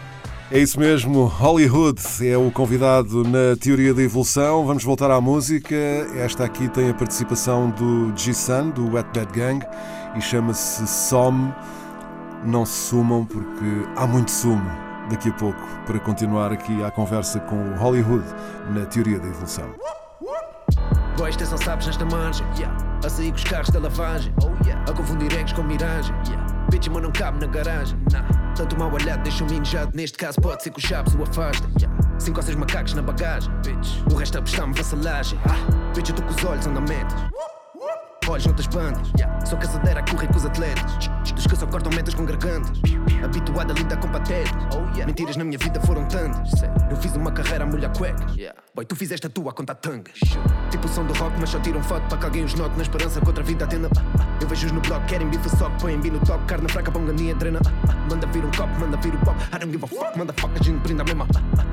[0.51, 4.67] É isso mesmo, Hollywood é o convidado na Teoria da Evolução.
[4.67, 5.75] Vamos voltar à música.
[6.17, 9.65] Esta aqui tem a participação do G-Sun, do Wet Bad Gang,
[10.17, 11.53] e chama-se Some.
[12.45, 14.71] Não se sumam porque há muito sumo
[15.09, 18.25] daqui a pouco para continuar aqui a conversa com o Hollywood
[18.75, 20.04] na Teoria da Evolução.
[21.17, 22.45] Boys, atenção, sabes nesta margem.
[23.05, 24.35] A sair com os carros da lavagem.
[24.89, 26.15] A confundir egos com miragem.
[26.71, 27.97] Bitch, mas não cabe na garagem.
[28.57, 29.93] Tanto mal olhado deixa um minjado.
[29.95, 31.71] Neste caso, pode ser que os chaves o afastem.
[32.19, 33.53] Cinco ou seis macacos na bagagem.
[34.13, 35.39] O resto a prestar-me vassalagem.
[35.95, 37.15] Bitch, eu tô com os olhos metas.
[38.29, 39.13] Olhos noutras bandas.
[39.49, 41.09] Sou caçadeira a correr com os atletas.
[41.33, 42.81] Dos que só cortam metas com gargantas.
[43.23, 44.53] Habituado a lidar com patetas.
[45.07, 46.51] Mentiras na minha vida foram tantas.
[46.91, 48.35] Eu fiz uma carreira a molhar cuecas.
[48.75, 50.19] Boy, tu fizeste a tua a contar tangas.
[50.69, 52.75] Tipo som do rock, mas só tiram foto para que alguém os note.
[52.77, 53.89] Na esperança que outra vida atenda.
[54.41, 56.45] Eu vejo-os no bloco, querem bife só, põem bi no top.
[56.47, 57.61] Carne fraca, pão ganinha, drena.
[58.11, 59.41] Manda vir um copo, manda vir o pop.
[59.55, 61.25] I don't give a fuck, manda fuck, a gente brinda a mesma.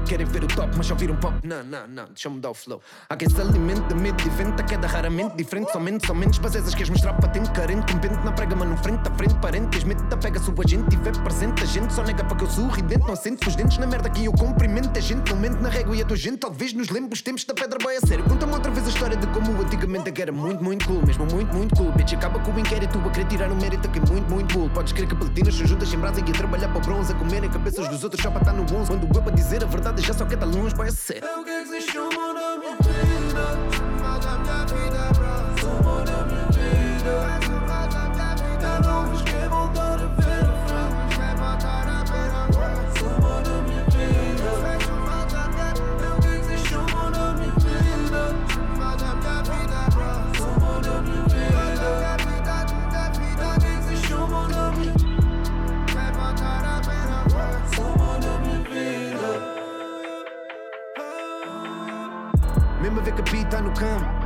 [0.08, 1.34] Querem ver o top, mas só viram pop.
[1.44, 2.80] Não, não, não, deixa-me dar o flow.
[3.10, 5.72] Há quem se alimente de medo de vento, a queda raramente diferente.
[5.72, 7.92] Somente, somente, basezas queres mostrar patente, carente.
[7.92, 9.70] Com pente na prega, mano, frente a frente, parente.
[9.70, 11.64] Tens medo pega, sua gente, tiver presente.
[11.64, 13.48] A gente só nega para que eu sorridente, não assente.
[13.48, 14.96] Os dentes na merda que eu cumprimento.
[14.96, 17.46] A gente não mente na régua e a tua gente talvez nos lembre os tempos
[17.46, 18.24] da pedra boia a sério.
[18.26, 21.06] Conta-me outra vez a história de como antigamente que era muito, muito cool.
[21.06, 21.92] Mesmo muito, muito cool.
[21.94, 24.70] Bitch, acaba com o inquérito a querer tirar o mérito que é muito, muito cool.
[24.70, 27.14] Podes crer que platinas são juntas sem brasa e a trabalhar para o bronze.
[27.14, 28.88] A comerem cabeças dos outros só para estar no 11.
[28.88, 31.28] Quando eu para dizer a verdade já só quer estar longe, boy, a sério.
[31.28, 32.31] É o que é que se chama
[63.62, 64.21] no campo.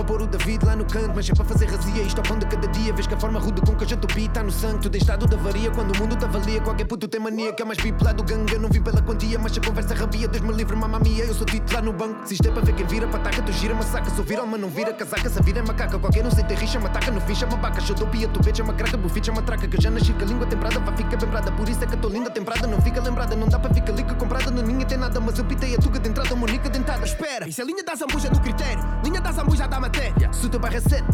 [0.00, 2.02] Para pôr o David lá no canto, mas é para fazer razia.
[2.02, 2.90] Isto ao pão de cada dia.
[2.94, 4.80] Vês que a forma rude com que a gente beat tá no sangue.
[4.80, 6.58] Tudo em estado de avaria quando o mundo te avalia.
[6.62, 8.54] Qualquer puto tem mania que é mais VIP lá do gangue.
[8.54, 10.26] Eu não vim pela quantia, mas a conversa rabia.
[10.26, 11.26] Deus me livre, mamma mia.
[11.26, 12.26] Eu sou titular no banco.
[12.26, 14.10] Se isto é para ver quem vira, pataca, tu gira, massacra.
[14.14, 15.28] Sou viral, mas não vira casaca.
[15.28, 17.10] Se a vida é macaca, qualquer um sem ter rixa, mataca.
[17.10, 17.78] No fim chama vaca.
[17.82, 18.96] Xodopia, tu vês, chama craca.
[18.96, 19.68] Bufi, chama traca.
[19.68, 21.52] Que eu já nasci com a língua temperada, vai ficar bembrada.
[21.52, 22.66] Por isso é que tô linda, temperada.
[22.66, 24.50] Não fica lembrada, não dá para ficar liga comprada.
[24.50, 26.34] No ninho tem nada, mas eu pitei a tuga de entrada.
[26.34, 27.04] Monica dentada.
[27.04, 28.82] Espera, isso é linha da zambuja do critério.
[29.04, 30.32] Linha da zambuja da matéria.
[30.32, 31.04] Se o teu barra é sec,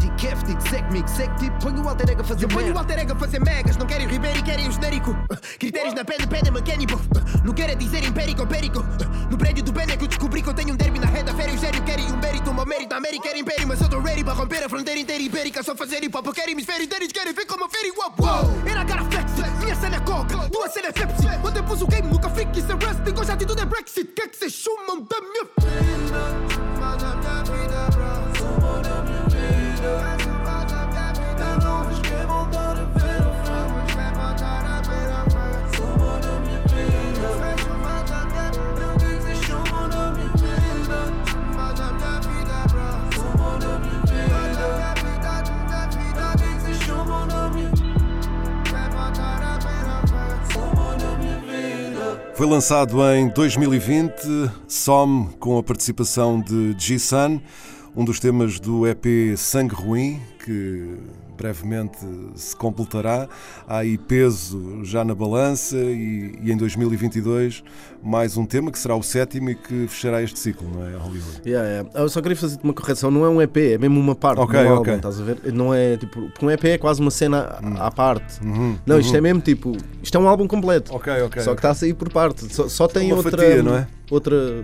[0.91, 3.15] mix, sec, tipo, põe o alter ego a fazer Eu ponho o alter ego a
[3.15, 5.17] fazer megas, não querem Ribeiro e querem o genérico.
[5.59, 7.01] Critérios na pele, pele mecânico.
[7.43, 8.85] Não querem dizer empérico, empérico.
[9.29, 11.33] No prédio do Ben é que eu descobri que eu tenho um derby na reta,
[11.33, 14.33] férias, sério, querem um mérito, uma mérito, América era império, mas eu tô ready para
[14.33, 17.33] romper a fronteira inteira ibérica, só fazer hip hop, eu quero hemisfério inteiro, eles querem
[17.33, 18.45] ver como eu feri, uau, uau.
[18.65, 21.27] Era cara flex, minha cena é coca, tua cena é Pepsi.
[21.45, 24.27] Ontem pus o game, nunca fique, isso é wrestling, hoje a atitude é Brexit, quer
[24.29, 25.45] que vocês chumam da minha
[52.37, 54.13] Foi lançado em 2020,
[54.67, 57.41] Some, com a participação de G-Sun,
[57.95, 60.99] um dos temas do EP Sangue Ruim, que
[61.37, 61.97] brevemente
[62.35, 63.29] se completará.
[63.67, 67.63] Há aí peso já na balança e, e em 2022
[68.03, 71.41] mais um tema que será o sétimo e que fechará este ciclo, não é, Hollywood?
[71.45, 71.89] Yeah, yeah.
[71.95, 74.59] Eu só queria fazer uma correção, não é um EP, é mesmo uma parte Ok,
[74.61, 74.93] do álbum, ok.
[74.95, 75.53] estás a ver?
[75.53, 78.43] Não é tipo, porque um EP é quase uma cena à parte.
[78.43, 79.17] Uhum, Não, isto uhum.
[79.17, 80.91] é mesmo tipo, isto é um álbum completo.
[80.91, 82.51] Só que está a sair por parte.
[82.53, 83.31] Só, só tem Uma outra.
[83.37, 83.87] fatia, não é?
[84.09, 84.63] Outra.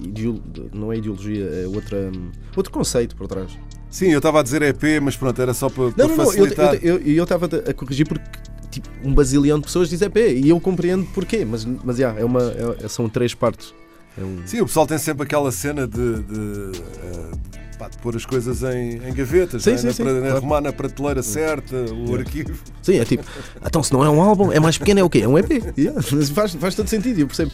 [0.00, 2.10] ideo- Não é ideologia, é outra.
[2.56, 3.50] Outro conceito por trás.
[3.90, 6.24] Sim, eu estava a dizer EP, mas pronto, era só para, para Não, não, não.
[6.24, 6.74] Eu facilitar.
[6.82, 8.24] eu- eu- estava a corrigir porque
[8.70, 12.24] tipo, um bazilhão de pessoas diz EP e eu compreendo porquê, mas, mas yeah, é
[12.24, 12.42] uma,
[12.82, 13.72] é- são três partes.
[14.20, 16.72] É um- Sim, o pessoal tem sempre aquela cena de, de,
[17.02, 17.30] eh,
[17.78, 19.78] pá, de pôr as coisas em, em gavetas, Sim, não é?
[19.80, 20.36] sim, Na sim, pra- claro.
[20.36, 22.52] arrumar na prateleira certa, o arquivo.
[22.82, 23.24] Sim, é tipo,
[23.64, 25.20] então se não é um álbum, é mais pequeno, é o quê?
[25.20, 25.62] É um EP.
[25.78, 26.02] Yeah,
[26.34, 27.52] faz, faz todo sentido, eu percebo.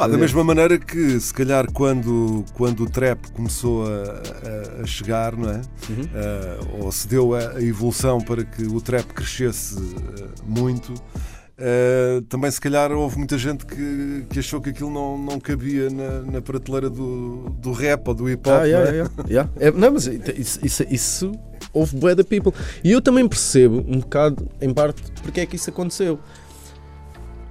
[0.00, 5.36] Pá, da mesma maneira que, se calhar, quando, quando o trap começou a, a- chegar,
[5.36, 5.56] não é?
[5.90, 6.08] Uhum.
[6.14, 10.94] Eh, ou se deu a, a evolução para que o trap crescesse eh, muito,
[11.58, 15.90] eh, também, se calhar, houve muita gente que, que achou que aquilo não, não cabia
[15.90, 18.56] na, na prateleira do, do rap ou do hip hop.
[18.58, 18.96] Ah, yeah, não é?
[18.96, 19.50] yeah, yeah.
[19.60, 21.32] É, não, mas isso, isso, isso
[21.74, 22.54] houve bué da people.
[22.82, 26.18] E eu também percebo um bocado, em parte, porque é que isso aconteceu.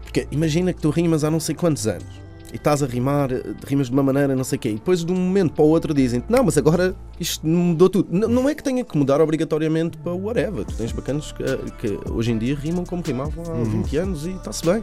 [0.02, 3.30] Porque imagina que tu rimas há não sei quantos anos e estás a rimar,
[3.68, 5.68] rimas de uma maneira, não sei o quê, e depois de um momento para o
[5.68, 8.14] outro dizem não, mas agora isto mudou tudo.
[8.16, 10.66] N- não é que tenha que mudar obrigatoriamente para whatever.
[10.66, 11.44] Tu tens bacanas que,
[11.78, 14.82] que hoje em dia rimam como rimavam há 20 anos e está-se bem.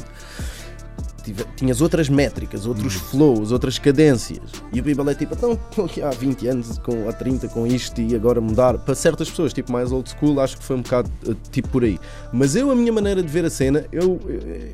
[1.25, 4.41] Tive- tinhas outras métricas, outros flows, outras cadências.
[4.73, 5.59] E o Bíblia é tipo, então
[6.07, 8.79] há 20 anos, com, há 30 com isto e agora mudar.
[8.79, 11.83] Para certas pessoas, tipo mais old school, acho que foi um bocado eh, tipo por
[11.83, 11.99] aí.
[12.33, 14.21] Mas eu, a minha maneira de ver a cena, eu.
[14.29, 14.71] eh,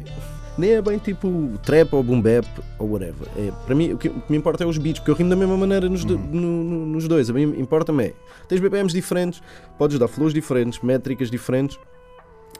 [0.58, 2.46] nem é bem tipo trap ou boom bap
[2.78, 3.26] ou whatever.
[3.36, 5.30] É, para mim, o que, o que me importa é os beats, porque eu rimo
[5.30, 7.30] da mesma maneira nos, do- no- no- nos dois.
[7.30, 8.14] A mim importa-me é.
[8.48, 9.42] Tens BPMs diferentes,
[9.78, 11.78] podes dar flows diferentes, métricas diferentes.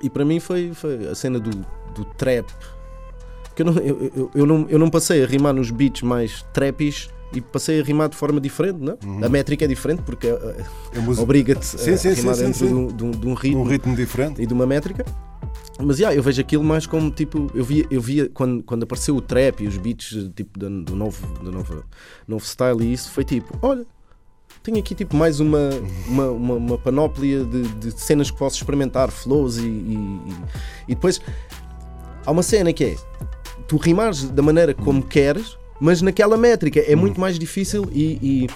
[0.02, 1.50] E para mim foi, foi a cena do,
[1.94, 2.46] do trap.
[3.55, 6.42] Que eu, não, eu, eu, eu não, eu não passei a rimar nos beats mais
[6.55, 8.96] trappies e passei a rimar de forma diferente, não?
[9.24, 10.28] A métrica é diferente porque
[11.02, 12.66] música- obriga-te a sim, rimar sim, dentro sim.
[12.68, 14.40] De, um, de um- de um ritmo Um ritmo diferente.
[14.42, 15.05] e de uma métrica.
[15.80, 19.16] Mas yeah, eu vejo aquilo mais como tipo, eu via, eu via quando, quando apareceu
[19.16, 21.82] o trap e os beats tipo, da- do, novo, do novo,
[22.28, 23.85] novo style e isso foi tipo, olha,
[24.62, 25.70] tenho aqui tipo mais uma,
[26.06, 30.32] uma, uma, uma panóplia de, de cenas que posso experimentar, flows e, e, e-
[30.88, 31.20] e depois
[32.24, 32.96] há uma cena que é
[33.66, 38.46] tu rimares da maneira como queres, mas naquela métrica é muito mais difícil e,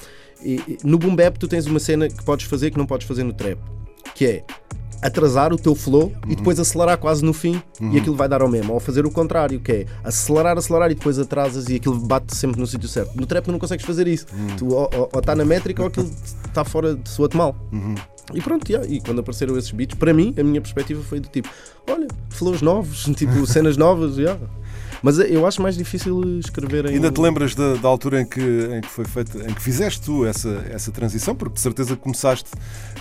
[0.45, 3.07] e- e- no boom bap tu tens uma cena que podes fazer que não podes
[3.07, 3.59] fazer no trap,
[4.15, 4.45] que é
[5.07, 8.49] atrasar o teu flow e depois acelerar quase no fim e aquilo vai dar ao
[8.49, 8.73] mesmo.
[8.73, 12.61] Ou fazer o contrário, que é acelerar, acelerar e depois atrasas e aquilo bate sempre
[12.61, 13.17] no sítio certo.
[13.17, 14.27] No trap tu não consegues fazer isso.
[14.59, 16.11] Tu ou está na métrica ou aquilo
[16.45, 17.55] está fora de soa-te mal.
[18.35, 21.29] E pronto, yeah, e quando apareceram esses beats, para mim, a minha perspectiva foi do
[21.29, 21.49] tipo,
[21.89, 24.41] olha, flows novos, tipo cenas novas, yeah.
[25.07, 26.95] Mas eu acho mais difícil escrever em.
[26.95, 30.01] Ainda te lembras da, da altura em que, em que foi feita, em que fizeste
[30.01, 31.33] tu essa, essa transição?
[31.33, 32.51] Porque de certeza começaste,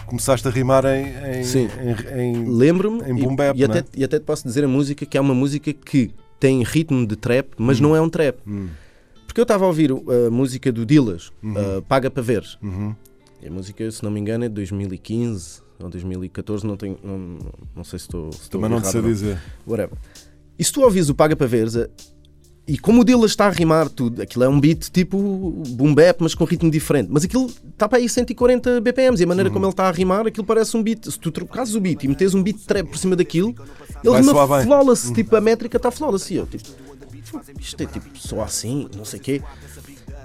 [0.06, 1.68] começaste a rimar em, em, Sim.
[2.15, 3.86] em, em- Lembro-me Em e- boom bap, e, até, não é?
[3.98, 7.15] e até te posso dizer a música que é uma música que tem ritmo de
[7.15, 8.38] trap, mas não é um trap.
[9.26, 12.60] Porque eu estava a ouvir a música do Dillas, uh, Paga para Veres.
[13.41, 17.39] E a música, se não me engano, é de 2015 ou 2014, não, tenho, não,
[17.76, 18.30] não sei se estou.
[18.52, 19.38] Também não errado sei dizer.
[19.68, 19.98] Whatever.
[20.58, 21.89] E se tu ouvis o Paga para Veres, eh,
[22.68, 25.18] e como o Dillas está a rimar tudo, aquilo é um beat tipo
[25.70, 27.10] boom bap, mas com ritmo diferente.
[27.12, 30.26] Mas aquilo está para aí 140 BPMs e a maneira como ele está a rimar,
[30.26, 31.06] aquilo parece um beat.
[31.06, 33.54] Se tu trocares o beat e metes um beat trap por cima daquilo,
[34.04, 35.13] ele Vai rima flawless.
[35.13, 36.34] Tipo, a métrica está flawless.
[36.34, 36.63] E eu, tipo,
[37.60, 39.41] isto é tipo só assim, não sei o quê.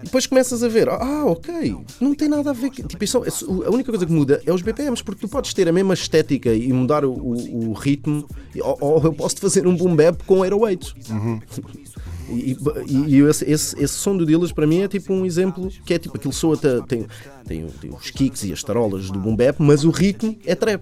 [0.01, 2.71] E depois começas a ver, ah, ok, não tem nada a ver.
[2.71, 5.69] Tipo, isso- isso- a única coisa que muda é os BPMs, porque tu podes ter
[5.69, 8.27] a mesma estética e mudar o, o- o ritmo,
[8.63, 10.95] ou, ou eu posso fazer um boom bap com 808s.
[12.33, 15.69] E, e- e esse, esse, esse som do Dillas para mim é tipo um exemplo
[15.85, 17.05] que é tipo aquilo soa tem,
[17.45, 20.81] tem, tem os kicks e as tarolas do boom bap, mas o ritmo é trap.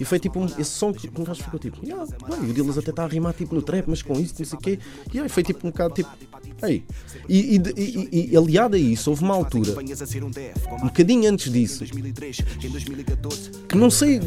[0.00, 2.90] E foi tipo esse som que um gajo ficou tipo, yeah, bem, o Dillas até
[2.90, 4.78] está a rimar tipo no trap, mas com isso, não sei o quê.
[5.12, 6.10] E aí foi tipo um bocado tipo,
[6.66, 6.82] ei.
[7.28, 9.72] E, e, e- aliado a isso, houve uma altura,
[10.82, 11.84] um bocadinho antes disso,
[13.68, 14.20] que não sei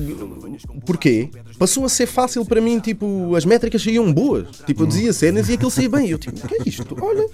[0.85, 4.47] porquê, passou a ser fácil para mim, tipo, as métricas saíam boas.
[4.65, 6.07] Tipo, eu dizia cenas e aquilo saía bem.
[6.07, 6.97] E eu tipo, o que é isto?
[7.01, 7.27] Olha,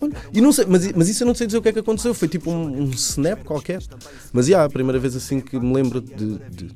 [0.00, 0.12] olha.
[0.32, 2.14] E não sei, mas, mas isso eu não sei dizer o que é que aconteceu.
[2.14, 3.82] Foi tipo um, um snap qualquer.
[4.32, 6.14] Mas já, a primeira vez assim que me lembro de.
[6.14, 6.72] de, de-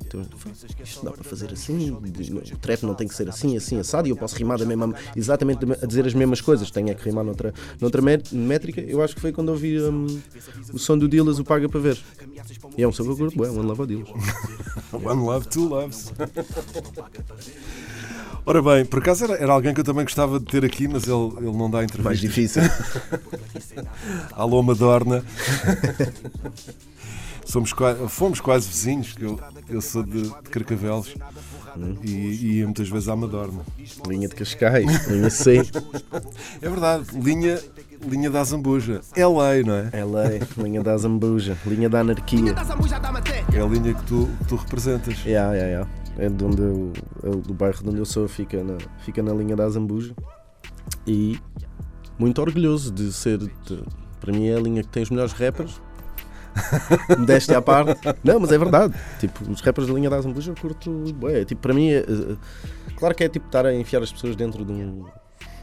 [1.03, 4.15] dá para fazer assim, o trap não tem que ser assim, assim, assado, e eu
[4.17, 7.53] posso rimar da mesma, exatamente a dizer as mesmas coisas, tenho é que rimar noutra,
[7.79, 8.81] noutra mé- métrica.
[8.81, 10.07] Eu acho que foi quando ouvi hum,
[10.73, 11.97] o som do Dillas, o Paga para Ver.
[12.77, 14.09] E é um som que eu curto, bem, One Love ao Dillas.
[14.93, 16.13] One Love, Two Loves.
[18.45, 21.03] Ora bem, por acaso era, era alguém que eu também gostava de ter aqui, mas
[21.03, 22.03] ele, ele não dá entrevista.
[22.03, 22.61] Mais difícil.
[24.31, 25.23] Alô Madorna.
[27.47, 27.73] Somos
[28.09, 31.15] fomos quase vizinhos, que eu, eu sou de, de Carcavelos
[32.03, 33.61] e, e ia muitas vezes à Madorna.
[34.05, 35.61] Linha de Cascais, linha C.
[36.61, 37.57] É verdade, linha,
[38.05, 38.99] linha da Zambuja.
[39.15, 39.89] É lei, não é?
[39.93, 42.53] É lei, linha da Zambuja, linha da anarquia.
[43.53, 45.23] É a linha que tu, que tu representas.
[45.23, 45.89] Yeah, yeah, yeah.
[46.17, 46.91] É de onde eu,
[47.23, 50.13] eu- do bairro de onde eu sou, fica na, fica na linha da Zambuja.
[51.05, 51.39] E
[52.19, 53.37] muito orgulhoso de ser.
[53.37, 53.51] de-
[54.19, 55.79] para mim é a linha que tem os melhores rappers.
[57.17, 57.99] Modéstia à parte.
[58.23, 58.93] Não, mas é verdade.
[59.19, 60.89] Tipo, os rappers da linha da Zambuja eu curto.
[61.13, 61.45] Bué.
[61.45, 62.03] Tipo, para mim, é,
[62.97, 65.05] claro que é tipo estar a enfiar as pessoas dentro de, um,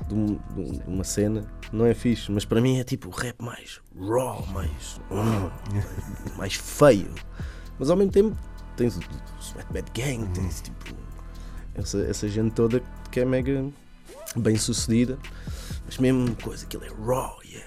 [0.08, 1.44] de, um- de um- uma cena.
[1.72, 5.00] Não é fixe, mas para mim é tipo o rap mais raw, mais.
[5.10, 5.50] hum,
[6.36, 7.10] mais feio.
[7.78, 8.36] Mas ao mesmo tempo
[8.76, 10.94] tens o o Sweat Bad Gang, tens tipo
[11.74, 12.80] essa, essa gente toda
[13.10, 13.64] que é mega
[14.36, 15.18] bem sucedida,
[15.84, 17.63] mas mesmo coisa, aquilo é raw, yeah.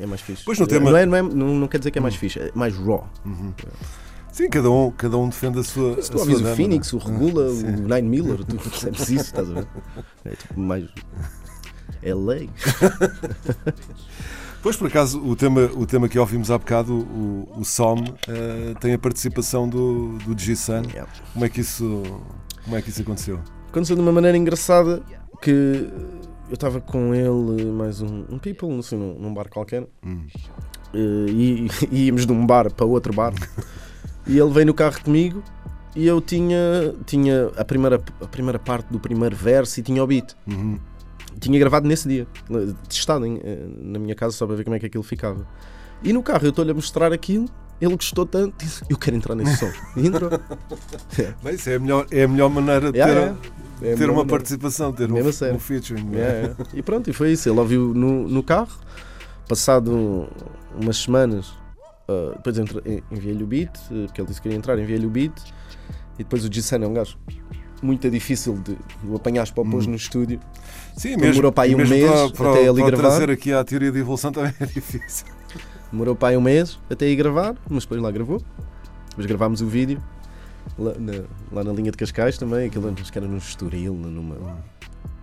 [0.00, 0.42] É mais fixe.
[0.44, 2.38] Pois no tema- não, é, não, é- não, não quer dizer que é mais fixe,
[2.38, 3.08] é mais raw.
[4.32, 6.02] Sim, cada um, cada um defende a sua.
[6.02, 7.08] Se tu ouvis o Phoenix, o não é?
[7.10, 7.66] Regula, Sim.
[7.66, 9.66] o Nine Miller, tu percebes isso, estás a ver?
[10.24, 10.84] É tipo mais.
[12.02, 12.50] É lei.
[14.62, 18.74] Pois, por acaso, o tema, o tema que ouvimos há bocado, o, o SOM, eh,
[18.80, 20.84] tem a participação do, do G-Sun.
[20.90, 21.06] Yeah.
[21.34, 22.02] Como, é que isso,
[22.64, 23.40] como é que isso aconteceu?
[23.68, 25.02] Aconteceu de uma maneira engraçada
[25.42, 25.86] que
[26.48, 29.86] eu estava com ele mais um, um people, assim, num, num bar qualquer.
[30.04, 30.96] Eh,
[31.28, 33.32] e, e íamos de um bar para outro bar.
[34.26, 35.42] e ele veio no carro comigo
[35.96, 40.06] e eu tinha, tinha a, primeira, a primeira parte do primeiro verso e tinha o
[40.06, 40.34] beat.
[40.46, 40.78] Uhum.
[41.40, 42.26] Tinha gravado nesse dia,
[42.88, 45.46] testado em- eh, na minha casa só para ver como é que aquilo ficava.
[46.02, 47.48] E no carro eu estou-lhe a mostrar aquilo,
[47.80, 49.70] ele gostou tanto, disse: Eu quero entrar nesse som.
[49.96, 50.30] E entrou.
[51.42, 53.50] Bem, isso é a melhor, é a melhor maneira de Yeah, ter.
[53.82, 54.28] É ter uma maneira.
[54.28, 55.56] participação, ter um, Mesmo a sério.
[55.56, 56.10] um featuring.
[56.14, 56.54] É, é.
[56.74, 57.48] E pronto, e foi isso.
[57.48, 58.68] Ele ouviu no, no carro,
[59.48, 60.28] passado
[60.80, 61.52] umas semanas,
[62.08, 62.56] ah, depois
[63.10, 63.70] enviei-lhe o beat,
[64.06, 65.32] porque ele disse que queria entrar, enviei-lhe o beat,
[66.14, 67.18] e depois o G-Sen é um gajo
[67.82, 68.76] muito difícil de
[69.14, 70.40] apanhar para pôr no estúdio.
[70.96, 73.08] Sim, mesmo, demorou para aí um mês para, para, até ele para gravar.
[73.08, 75.26] trazer aqui à teoria de evolução também é difícil.
[75.90, 78.40] Demorou para aí um mês até ir gravar, mas depois lá gravou.
[79.10, 80.00] Depois gravámos o vídeo
[80.78, 81.12] lá na,
[81.52, 84.36] lá na linha de Cascais também, aquilo acho que era num Estoril, numa,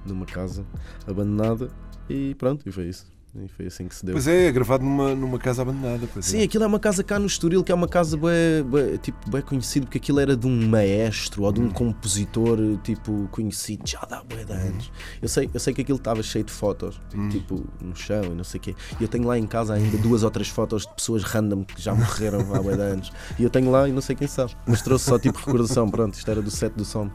[0.06, 0.66] numa casa
[1.08, 1.70] abandonada.
[2.10, 3.12] E pronto, e foi isso.
[3.34, 4.14] E foi assim que se deu.
[4.14, 6.06] Pois é, é gravado numa, numa casa abandonada.
[6.12, 6.44] Pois Sim, é.
[6.44, 9.42] aquilo é uma casa cá no Estoril que é uma casa bué, bué, tipo, bué
[9.42, 14.22] conhecido porque aquilo era de um maestro ou de um compositor tipo conhecido já dá
[14.22, 14.92] bué de anos.
[15.22, 18.44] Eu sei, eu sei que aquilo estava cheio de fotos, tipo no chão e não
[18.44, 18.76] sei o quê.
[19.00, 21.82] E eu tenho lá em casa ainda duas ou três fotos de pessoas random que
[21.82, 23.14] já morreram há bué de anos.
[23.40, 24.52] E eu tenho lá e não sei quem sabe.
[24.68, 27.10] Mas trouxe só tipo recordação, pronto, isto era do set do som.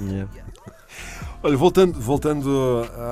[0.00, 0.28] Yeah.
[1.44, 2.50] Olha, voltando, voltando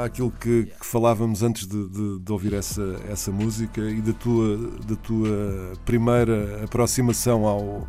[0.04, 4.56] àquilo que, que falávamos antes de, de- de ouvir essa, essa música e da tua,
[4.86, 7.88] da tua primeira aproximação ao,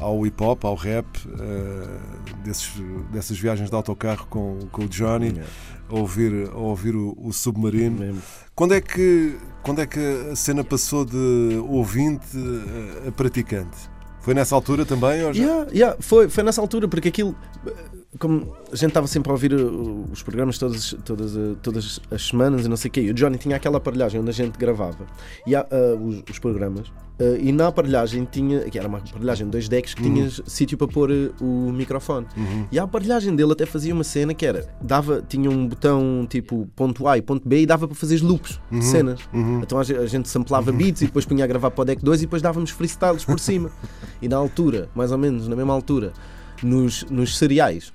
[0.00, 1.06] ao hip hop, ao rap,
[1.38, 1.98] eh,
[2.42, 2.72] desses,
[3.12, 5.46] dessas viagens de autocarro com, com o Johnny, Yeah.
[5.90, 8.00] a ouvir, a ouvir o, o submarino.
[8.00, 8.20] Mesmo.
[8.56, 10.00] Quando é, que, quando é que
[10.32, 11.16] a cena passou de
[11.68, 12.26] ouvinte
[13.06, 13.76] a, praticante?
[14.20, 15.24] Foi nessa altura também?
[15.24, 15.42] Ou já?
[15.44, 17.34] Yeah, yeah, foi, foi nessa altura, porque aquilo,
[18.18, 22.26] como a gente estava sempre a ouvir uh, os programas todas, todas, uh, todas as
[22.26, 24.58] semanas e não sei o quê, e o Johnny tinha aquela aparelhagem onde a gente
[24.58, 25.06] gravava
[25.46, 25.60] e uh,
[26.00, 29.94] os, os programas, uh, e na aparelhagem tinha, que era uma aparelhagem de dois decks
[29.94, 32.26] que tinhas sítio para pôr uh, o microfone.
[32.70, 36.68] E a aparelhagem dele até fazia uma cena que era, dava, tinha um botão tipo
[36.76, 39.20] ponto A e ponto B e dava para fazer loops de cenas.
[39.62, 42.22] Então a a gente samplava beats e depois punha a gravar para o deck 2
[42.22, 43.70] e depois dávamos freestyles por cima.
[44.20, 46.12] E na altura, mais ou menos na mesma altura,
[46.60, 47.92] nos, nos cereais,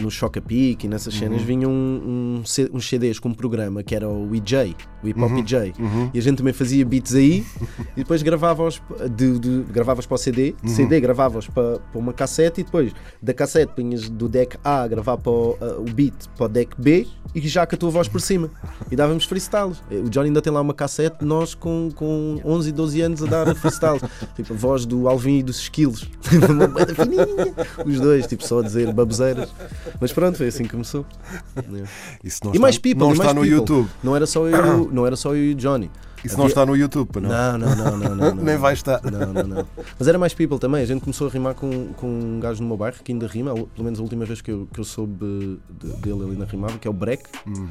[0.00, 2.42] no Choca Pic e nessas cenas vinham um, um
[2.72, 4.74] uns CDs com um programa que era o EJ,
[5.06, 5.74] o Hip Hop EJ.
[6.12, 7.44] E a gente também fazia beats aí
[7.96, 8.80] e depois gravava-os
[9.16, 12.92] de, de, gravavas para o CD, de CD gravavas para, para uma cassete e depois
[13.22, 16.48] da cassete punhas do deck A a gravar para o, eh, o beat para o
[16.48, 18.50] deck B e já com a tua voz por cima.
[18.90, 19.82] E dávamos freestyles.
[19.90, 23.00] Eh, O Johnny ainda tem lá uma cassete de nós com, com 11 e 12
[23.00, 24.02] anos a dar freestyles.
[24.36, 26.08] tipo a voz do Alvin e dos Skills.
[26.50, 27.26] uma fininha.
[27.84, 29.48] Os dois, tipo só a dizer baboseiras.
[30.00, 31.04] Mas pronto, foi assim que começou.
[31.56, 31.88] Yeah.
[32.22, 33.56] Isso não E mais está, people, não mais está no people.
[33.58, 33.88] YouTube.
[34.02, 35.90] Não era só eu, não era só eu e o Johnny.
[36.24, 37.28] Isso não está no YouTube, não?
[37.28, 38.42] Não, não, não, não, não, não.
[38.42, 39.00] Nem vai estar.
[39.04, 39.66] Não, não, não.
[39.96, 40.82] Mas era mais people também.
[40.82, 43.54] A gente começou a rimar com, com um gajo no meu bairro que ainda rima,
[43.54, 46.78] pelo menos a última vez que eu, que eu soube de- dele ele ainda rimava,
[46.78, 47.22] que é o Breck.
[47.46, 47.68] Hum.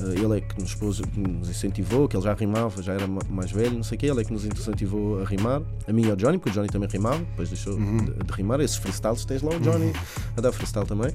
[0.00, 3.06] Uh, ele é que nos, pôs, que nos incentivou, que ele já rimava, já era
[3.06, 4.06] ma- mais velho, não sei o quê.
[4.06, 5.60] Ele é que nos incentivou a rimar.
[5.86, 7.98] A mim e ao Johnny, porque o Johnny também rimava, depois deixou Uhum.
[7.98, 8.60] de, de rimar.
[8.60, 9.92] Esses freestyles tens lá o Johnny
[10.38, 11.12] a dar freestyle também.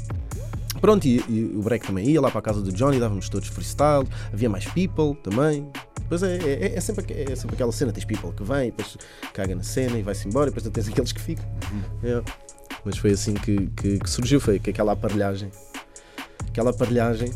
[0.81, 3.47] Pronto, e, e o Breck também ia lá para a casa do Johnny, dávamos todos
[3.47, 5.67] freestyle, havia mais people também.
[6.01, 8.97] Depois é, é, é sempre, aque- é sempre aquela cena, tens people que vem, depois
[9.33, 11.45] caga na cena e vai-se embora, e depois tens aqueles que ficam.
[12.03, 12.21] É.
[12.83, 15.49] Mas foi assim que, que, que surgiu, foi que aquela aparelhagem.
[16.47, 17.31] Aquela aparelhagem,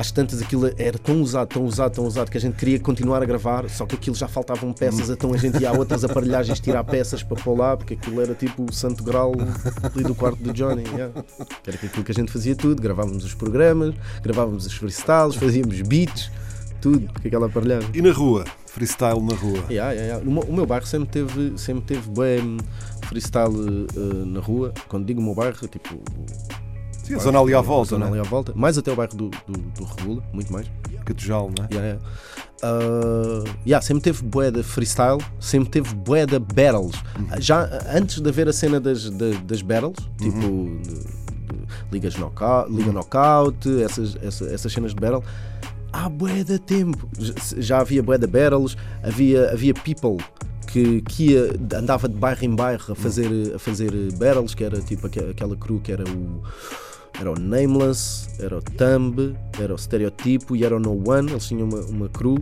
[0.00, 3.22] às tantas aquilo era tão usado, tão usado, tão usado que a gente queria continuar
[3.22, 6.58] a gravar, só que aquilo já faltavam peças, então a gente ia a outras aparelhagens
[6.58, 9.34] tirar peças para pôr lá, porque aquilo era tipo o santo grau
[9.94, 10.84] ali do quarto do Johnny.
[10.94, 11.12] yeah.
[11.66, 16.30] Era aquilo que a gente fazia tudo, gravávamos os programas, gravávamos os freestyles, fazíamos beats,
[16.80, 17.90] tudo com aquela aparelhagem.
[17.92, 18.44] E na rua?
[18.64, 19.64] Freestyle na rua.
[19.68, 20.24] Yeah, yeah, yeah.
[20.26, 22.56] O, meu, o meu bairro sempre teve, sempre teve bem
[23.06, 24.72] freestyle eh, na rua.
[24.88, 26.00] Quando digo o meu bairro, tipo.
[27.10, 28.10] Sim, a zona ali à volta, zona né?
[28.12, 28.52] ali à volta.
[28.54, 30.66] Mais até o bairro do, do, do Regula, muito mais.
[31.04, 31.68] Catujal, não é?
[31.74, 32.00] Yeah, yeah.
[32.62, 36.92] Uh, yeah, sempre teve bué de freestyle, sempre teve bué de battles.
[37.38, 42.14] Já uh, antes de haver a cena das, da- das battles, tipo de- de ligas
[42.16, 45.22] knockout, Liga Knockout, essas, essa- essas cenas de battle,
[45.92, 47.08] há bué de tempo.
[47.18, 50.18] Já, já havia bué de battles, havia, havia people
[50.66, 54.80] que, que ia, andava de bairro em bairro a fazer, a fazer battles, que era
[54.82, 56.42] tipo aque- aquela crew que era o.
[57.18, 61.30] Era o Nameless, era o Thumb, era o Stereotipo e era o No One.
[61.30, 62.38] Eles tinham uma, uma crew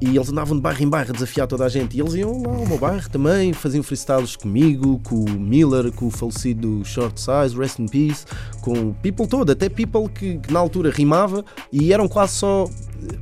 [0.00, 1.96] e eles andavam de bairro em bairro a desafiar toda a gente.
[1.96, 6.06] E eles iam lá ao meu bairro também, faziam freestyles comigo, com o Miller, com
[6.06, 8.26] o falecido Short Size, Rest in Peace,
[8.60, 12.68] com o people todo, até people que, que na altura rimava e eram quase só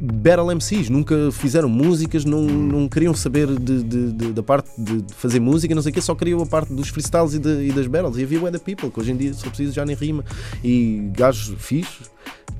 [0.00, 5.04] battle MCs, nunca fizeram músicas, não, não queriam saber de, de- de- da parte de
[5.14, 7.86] fazer música, não sei o quê, só queriam a parte dos freestyles e, e das
[7.86, 8.16] battles.
[8.16, 10.24] E havia bué da people, que hoje em dia, se preciso, já nem rima.
[10.62, 12.10] E gajos fixos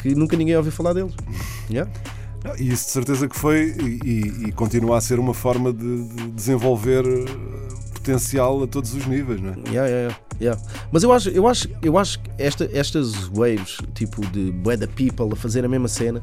[0.01, 1.13] que nunca ninguém ouviu falar deles.
[1.71, 1.91] Yeah.
[2.59, 6.31] E isso de certeza que foi e, e- continua a ser uma forma de, de
[6.33, 7.25] desenvolver eh,
[7.95, 9.55] potencial a todos os níveis, não é?
[9.71, 10.63] Yeah, yeah, yeah.
[10.91, 15.33] Mas eu acho, eu acho, eu acho que esta, estas waves, tipo de da people
[15.33, 16.23] a fazer a mesma cena,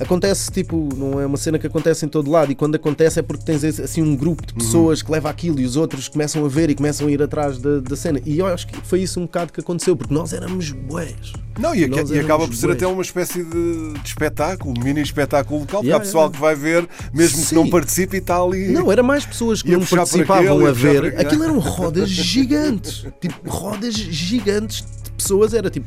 [0.00, 3.22] acontece tipo, não é uma cena que acontece em todo lado e quando acontece é
[3.22, 6.48] porque tens assim um grupo de pessoas que leva aquilo e os outros começam a
[6.48, 8.20] ver e começam a ir atrás da, da cena.
[8.24, 11.32] E eu acho que foi isso um bocado que aconteceu, porque nós éramos bués.
[11.58, 12.76] Não, e, e acaba por ser bués.
[12.76, 16.34] até uma espécie de, de espetáculo, mini espetáculo local, porque Yeah, há pessoal yeah.
[16.34, 17.54] que vai ver, mesmo que Sim.
[17.54, 18.68] não participe e está ali.
[18.68, 21.20] Não, era mais pessoas que não participavam aquele, a ver.
[21.20, 23.06] Aquilo eram rodas gigantes.
[23.20, 25.54] Tipo, rodas gigantes de pessoas.
[25.54, 25.86] Era tipo.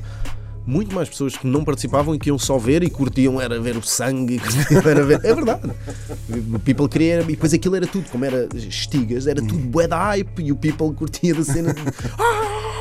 [0.69, 3.75] Muito mais pessoas que não participavam e que iam só ver e curtiam era ver
[3.75, 4.39] o sangue.
[4.85, 5.19] Era ver.
[5.23, 5.71] É verdade.
[6.53, 7.21] O people queria.
[7.21, 10.55] E depois aquilo era tudo, como era estigas, era tudo bué da hype e o
[10.55, 11.73] people curtia da cena.
[11.73, 11.81] de-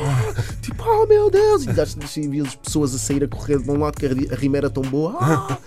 [0.01, 0.33] Ah!
[0.61, 1.65] Tipo, oh meu Deus!
[1.65, 4.29] E se via as pessoas a sair a correr de um lado que a ri-
[4.31, 5.17] a rima era tão boa.
[5.19, 5.57] Ah!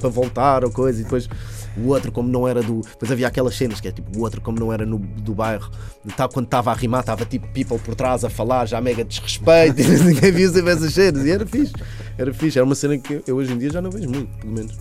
[0.00, 1.00] Para voltar ou coisa.
[1.00, 1.28] E depois
[1.76, 2.80] o outro, como não era do.
[2.80, 5.70] Depois havia aquelas cenas que é tipo, o outro, como não era no, do bairro,
[6.16, 9.80] tá, quando estava a rimar, estava tipo people por trás a falar, já mega desrespeito,
[9.80, 11.24] e ninguém via sempre essas cenas.
[11.26, 11.72] E era fixe.
[12.16, 12.58] Era fixe.
[12.58, 14.72] Era uma cena que eu hoje em dia já não vejo muito, pelo menos.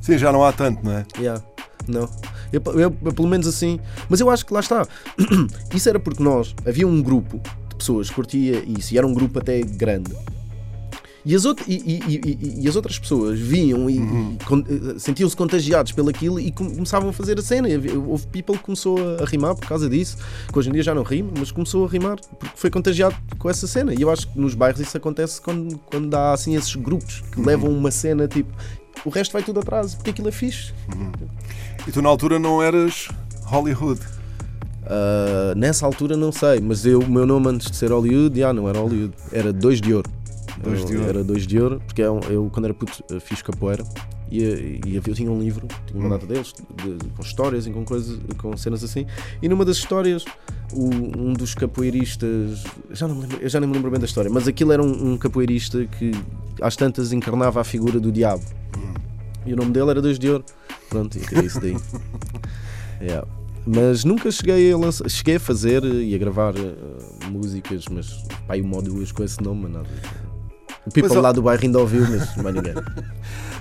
[0.00, 1.06] Sim, já não há tanto, não é?
[1.18, 1.42] Yeah.
[1.88, 2.08] Não.
[2.52, 3.78] Eu, eu- eu, pelo menos assim.
[4.08, 4.86] Mas eu acho que lá está.
[5.74, 6.54] Isso era porque nós.
[6.66, 10.10] Havia um grupo de pessoas que curtia isso e era um grupo até grande.
[11.28, 16.08] E as, out- e, e- e- as outras pessoas viam e, eh, sentiam-se contagiados pelo
[16.08, 17.66] aquilo e com- começavam a fazer a cena.
[18.06, 20.16] Houve people que começou a, rimar por causa disso,
[20.52, 23.50] que hoje em dia já não rima, mas começou a rimar porque foi contagiado com
[23.50, 23.92] essa cena.
[23.92, 27.40] E eu acho que nos bairros isso acontece quando, quando há assim esses grupos que
[27.40, 28.52] levam uma cena tipo.
[29.04, 30.72] O resto vai tudo atrás, porque aquilo é fixe.
[31.88, 33.08] E tu na altura não eras
[33.42, 34.00] Hollywood.
[34.84, 38.52] Uh, nessa altura não sei, mas eu, o meu nome antes de ser Hollywood, já
[38.52, 40.08] não era Hollywood, era Dois de Ouro.
[40.66, 41.08] Dois de Ouro.
[41.08, 43.84] Era Dois de Ouro, porque eu, eu, quando era puto uh, fiz capoeira
[44.30, 46.52] e, e eu tinha um livro, tinha uma data deles,
[46.82, 49.06] de- de- com histórias e com coisas, com cenas assim.
[49.40, 50.24] E numa das histórias,
[50.72, 54.30] o- um dos capoeiristas, já não lembro, eu já nem me lembro bem da história,
[54.30, 56.10] mas aquilo era um, um capoeirista que
[56.60, 58.42] às tantas encarnava a figura do diabo.
[59.46, 60.44] E o nome dele era Dois de Ouro.
[60.88, 61.76] Pronto, e é isso daí.
[63.00, 63.26] Yeah.
[63.66, 68.62] Mas nunca cheguei a lançar, cheguei a fazer e a gravar eh, músicas, mas aí
[68.62, 69.88] uma ou duas com esse nome, mas nada.
[70.86, 72.74] O people Pois, lá do bairro ainda ouviu, mas mais ninguém.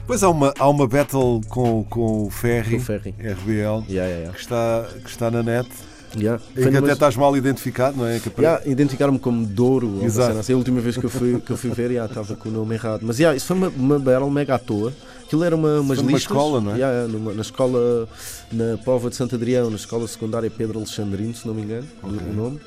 [0.08, 3.16] Pois há uma, há uma battle com, com o Ferry, Ferry.
[3.20, 3.56] RBL,
[3.90, 4.34] Yeah, yeah, yeah.
[4.36, 5.68] que, está, que está na net.
[6.16, 6.40] Yeah.
[6.56, 8.20] Em que até estás mal identificado, não é?
[8.20, 10.38] Que apare- Yeah, Identificaram-me como Douro, ou uma Exato.
[10.38, 10.54] assim.
[10.54, 12.76] A última vez que eu fui, que eu fui ver, yeah, estava com o nome
[12.76, 13.02] errado.
[13.04, 14.94] Mas yeah, isso foi uma, uma battle mega à toa.
[15.26, 16.22] Aquilo era uma, umas listas.
[16.22, 16.76] escola, não é?
[16.76, 18.08] Yeah, numa- na escola,
[18.52, 22.08] na Póvoa de Santo Adrião, na escola secundária Pedro Alexandrino, se não me engano, o-
[22.08, 22.60] o nome.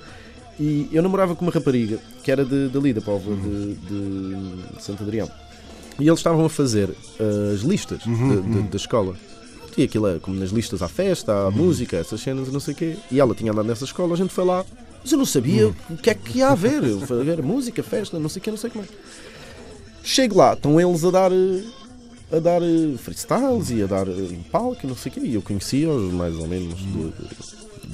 [0.60, 5.02] E eu namorava com uma rapariga que era de, dali, da Póvoa de, de Santo
[5.04, 5.30] Adrião.
[6.00, 9.14] E eles estavam a fazer uh, as listas Uhum, de- de- da escola.
[9.76, 11.46] E aquilo é como nas listas à festa, Uhum.
[11.46, 12.96] à música, essas cenas e não sei o quê.
[13.10, 14.64] E ela tinha andado nessa escola, a gente foi lá.
[15.00, 15.74] Mas eu não sabia Uhum.
[15.90, 16.82] o que é que ia haver.
[16.82, 18.88] Eu fui a ver música, festa, não sei o quê, não sei como é.
[20.02, 21.30] Chego lá, estão eles a dar.
[21.32, 21.62] eh,
[22.30, 25.20] A dar eh, freestyles e a dar eh, em palco e não sei o quê.
[25.24, 27.12] E eu conhecia-os mais ou menos de-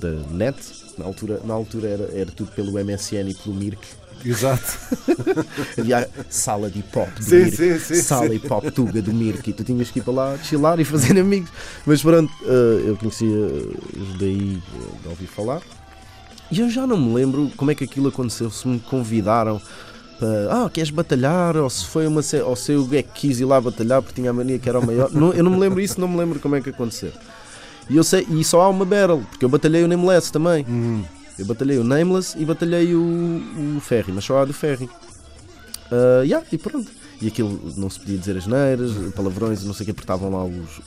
[0.00, 0.56] da net.
[0.98, 3.86] Na altura, na altura era, era tudo pelo MSN e pelo Mirk.
[4.24, 4.78] Exato.
[5.78, 8.34] Havia sala de hip hop do Sim, Mirk, sim, sim, sala sim.
[8.36, 11.18] hip hop tuga do Mirk e tu tinhas que ir para lá chilar e fazer
[11.20, 11.50] amigos.
[11.84, 15.60] Mas pronto, eh, eu conhecia os daí eh, de ouvir falar.
[16.50, 19.60] E eu já não me lembro como é que aquilo aconteceu, se me convidaram
[20.18, 21.56] para, ah, queres batalhar?
[21.56, 24.30] Ou se foi uma ou se eu é que quis ir lá batalhar porque tinha
[24.30, 25.10] a mania que era o maior.
[25.12, 27.12] Não, eu não me lembro isso, não me lembro como é que aconteceu.
[27.88, 30.64] E eu sei, e só há uma battle, porque eu batalhei o Nameless também.
[31.38, 34.88] Eu batalhei o Nameless e batalhei o, o Ferry, mas só há do Ferry.
[35.90, 36.90] Ah, yeah, e pronto.
[37.22, 40.30] E aquilo não se podia dizer as neiras, palavrões e não sei o que, apertavam
[40.30, 40.78] lá os.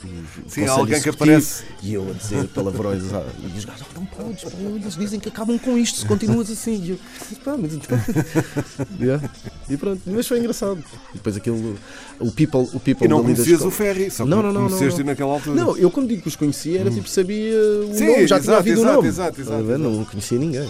[0.46, 1.64] os Sim, alguém que aparece.
[1.82, 3.02] E eu a dizer palavrões.
[3.14, 4.44] ah, e os gajos, "Ah, não podes,
[4.82, 6.82] eles dizem que acabam com isto se continuas assim.
[6.84, 6.98] E eu,
[7.44, 7.98] pá, mas então.
[9.00, 9.30] Yeah.
[9.68, 10.78] E pronto, mas foi engraçado.
[11.12, 11.76] E depois aquilo.
[12.20, 12.68] O people.
[12.74, 15.06] O people E não conhecias o Ferry, só Não, não, não, não, conheceste não.
[15.06, 15.56] naquela altura.
[15.56, 18.52] Não, eu quando digo que os conhecia era tipo sabia o Sim, nome, já tinha
[18.54, 19.08] exato, havido o exato, nome.
[19.08, 19.78] exato, exato, Estás a ver?
[19.78, 20.68] Não conhecia ninguém.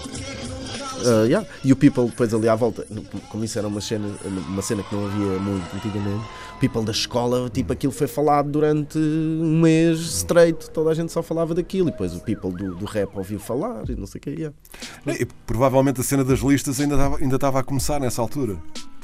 [1.05, 1.47] Ah, yeah.
[1.65, 2.85] E o People depois ali à volta,
[3.31, 4.09] como isso era uma cena,
[4.49, 6.25] uma cena que não havia muito antigamente,
[6.57, 11.13] o People da escola, tipo aquilo foi falado durante um mês straight, toda a gente
[11.13, 14.19] só falava daquilo, e depois o People do, do rap ouviu falar e não sei
[14.19, 14.31] o que.
[14.31, 14.55] Yeah.
[15.07, 18.57] E provavelmente a cena das listas ainda estava, ainda estava a começar nessa altura.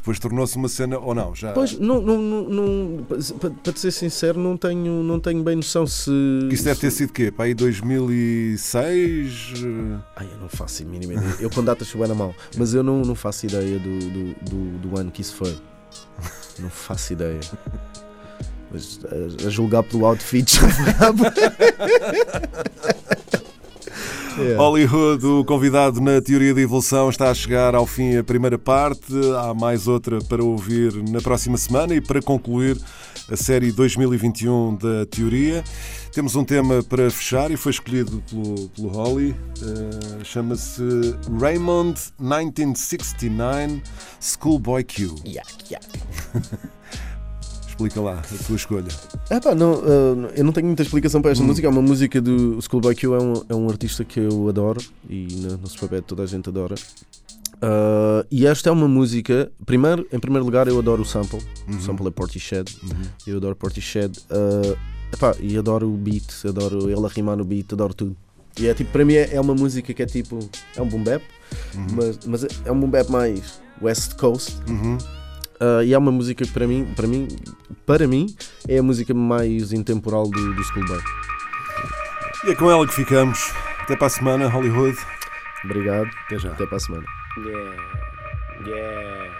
[0.04, 1.34] Depois tornou-se uma cena, ou não?
[1.34, 1.52] Já...
[1.52, 6.10] Pois, não, não, não, para, te ser sincero, não tenho, não tenho bem noção se.
[6.50, 7.30] Que isso deve ter sido quê?
[7.30, 9.54] Para aí 2006?
[9.64, 11.36] eh, Ai, eu não faço a mínima ideia.
[11.40, 14.78] Eu com datas chuva na mão, mas eu não, não faço ideia do, do, do,
[14.90, 15.56] do ano que isso foi.
[16.58, 17.40] Não faço ideia.
[18.70, 20.58] Mas a, a julgar pelo outfit
[23.30, 23.43] já
[24.56, 29.12] Hollywood, o convidado na teoria da evolução, está a chegar ao fim a primeira parte.
[29.38, 32.76] Há mais outra para ouvir na próxima semana e para concluir
[33.30, 35.62] a série 2021 da teoria.
[36.12, 39.36] Temos um tema para fechar e foi escolhido pelo, pelo Holly.
[39.62, 40.82] Eh, Chama-se
[41.40, 43.82] Raymond 1969
[44.20, 45.14] Schoolboy Q.
[45.24, 45.86] Yak, yak.
[47.74, 48.86] Explica lá a tua escolha.
[49.28, 51.66] Ah, pá, não, ah, eu não tenho muita explicação para esta música.
[51.66, 55.26] É uma música do Schoolboy Q, é um, é um artista que eu adoro e
[55.40, 56.76] no, no Superbad toda a gente adora.
[57.60, 59.50] Ah, e esta é uma música.
[59.66, 61.40] Primeiro, em primeiro lugar, eu adoro o sample.
[61.68, 62.72] O sample é Portishead.
[63.26, 64.20] Eu adoro Portishead.
[64.30, 64.76] Ah,
[65.12, 68.16] epá, e adoro o beat, adoro ele a rimar no beat, adoro tudo.
[68.60, 70.38] E é tipo, para mim é, é uma música que é tipo.
[70.76, 71.24] É um boom bap,
[71.92, 74.54] mas, mas é um boom bap mais West Coast.
[75.64, 77.26] Uh, e é uma música que para mim, para mim,
[77.86, 78.26] para mim,
[78.68, 81.00] é a música mais intemporal do, do Schoolboy.
[82.44, 83.50] E é com ela que ficamos.
[83.80, 84.98] Até para a semana, Hollywood.
[85.64, 86.06] Obrigado.
[86.26, 86.50] Até já.
[86.50, 87.04] Até para a semana.
[87.38, 87.76] Yeah,
[88.66, 89.30] yeah,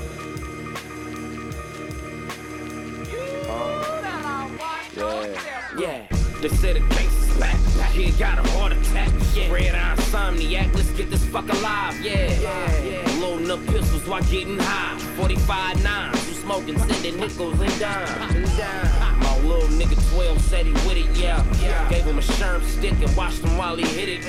[4.97, 6.22] Yeah, yeah.
[6.43, 7.55] They said the gangsta's back.
[7.93, 9.13] He got a heart attack.
[9.33, 9.53] Yeah.
[9.53, 10.75] Red eye insomniac.
[10.75, 11.95] Let's get this fuck alive.
[12.03, 13.21] Yeah, yeah, yeah.
[13.21, 14.99] Loading up pistols while getting high.
[15.17, 16.29] 45 nines.
[16.29, 18.59] You smoking, sending nickels and dimes.
[18.59, 21.45] My little nigga 12 said he with it, yeah.
[21.89, 24.25] Gave him a sherm stick and watched him while he hit it.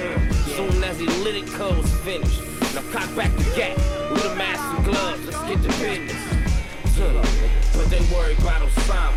[0.56, 2.42] Soon as he lit it, cuz was finished.
[2.76, 3.76] Now cock back the gap.
[4.12, 5.26] With a mask and gloves.
[5.26, 7.63] Let's get to business.
[7.74, 9.14] But they worry about Osama.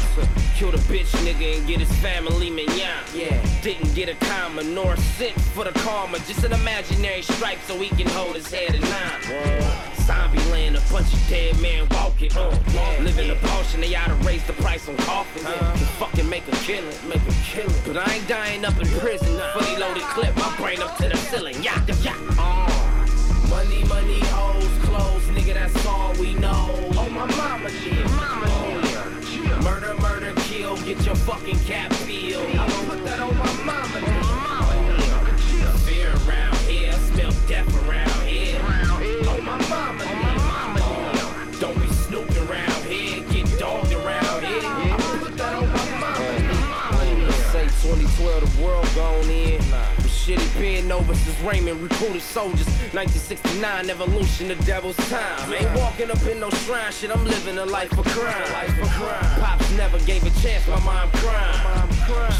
[0.57, 3.05] Kill the bitch nigga and get his family mignon.
[3.15, 3.61] Yeah.
[3.63, 6.19] Didn't get a comma nor a cent for the karma.
[6.21, 9.97] Just an imaginary stripe so he can hold his head at nine.
[10.07, 12.33] Zombie land, a bunch of dead men walking.
[12.35, 12.49] Uh,
[13.01, 15.45] Living a potion, they oughta raise the price on coffins.
[15.45, 17.75] To fucking make a killing, make a killing.
[17.87, 19.39] But I ain't dying up in prison.
[19.53, 21.57] Fully loaded clip, my brain up to the ceiling.
[21.63, 22.37] Yeah, yeah, yeah.
[22.39, 26.96] Uh, money, money, hoes, clothes, nigga, that's all we know.
[31.07, 32.45] Your fucking cap peeled.
[32.49, 34.01] I'm gonna put that on my mama.
[34.01, 34.75] Mama.
[35.87, 38.59] Fear around here, smell death around here.
[38.61, 40.17] Oh, my mama did.
[40.43, 40.81] Mama.
[41.61, 44.67] Don't be snooping around here, get dogged around here.
[44.67, 47.33] I'm gonna put that on my mama did.
[47.53, 49.66] Say 2012, the world gone in.
[50.27, 52.67] Shit over since Raymond recruited soldiers.
[52.91, 55.53] 1969, evolution, the devil's time.
[55.53, 58.53] Ain't walking up in no shrine, shit, I'm living a life of crime.
[58.53, 59.41] Life of crime.
[59.41, 61.93] Pops never gave a chance, my mom crying.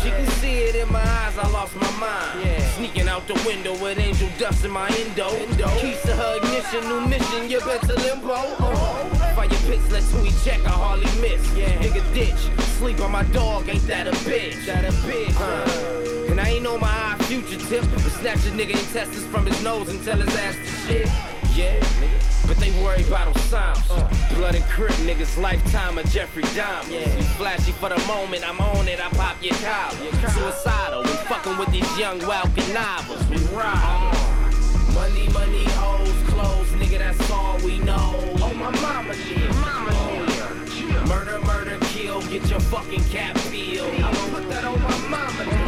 [0.03, 2.61] She can see it in my eyes, I lost my mind.
[2.75, 5.31] Sneaking out the window with angel dust in my endo.
[5.79, 8.35] Keys to her ignition, new mission, you better limbo.
[8.35, 9.33] Oh.
[9.37, 11.49] Fire pits, let's who we check, I hardly miss.
[11.55, 14.67] Dig a ditch, sleep on my dog, ain't that a bitch?
[14.67, 16.16] That a bitch, huh?
[16.29, 19.63] And I ain't on my high future tip, but snatch a nigga intestines from his
[19.63, 21.07] nose and tell his ass to shit.
[21.55, 22.47] Yeah, nigga.
[22.47, 24.37] But they worry about Osama.
[24.37, 26.91] Blood and crip niggas, lifetime of Jeffrey Dahmer.
[26.91, 30.31] You flashy for the moment, I'm on it, I pop your collar.
[30.31, 33.27] Suicidal, we fucking with these young, wild connivers.
[33.29, 33.73] We ride.
[33.75, 34.93] Uh-huh.
[34.95, 38.15] Money, money, hoes, clothes, nigga, that's all we know.
[38.39, 39.51] Oh, my mama did.
[39.57, 41.09] Mama did.
[41.09, 43.89] Murder, murder, kill, get your fucking cap peeled.
[43.95, 45.66] I'm gonna put that on my mama.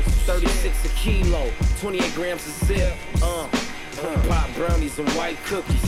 [0.00, 2.96] 36 a kilo, 28 grams a sip.
[3.22, 3.48] Uh.
[4.02, 5.80] uh, Pop brownies and white cookies.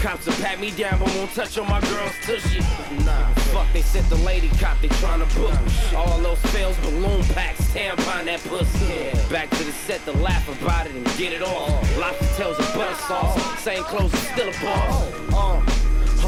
[0.00, 2.60] Cops will pat me down, but won't touch on my girl's tushy.
[3.04, 5.96] Nah, fuck, they sent the lady cop, they tryna book me.
[5.96, 9.10] All those fails, balloon packs, tampon that pussy.
[9.32, 11.98] Back to the set to laugh about it and get it off.
[11.98, 15.12] Lobster tails and butter sauce, same clothes and still a boss.
[15.32, 15.78] Uh,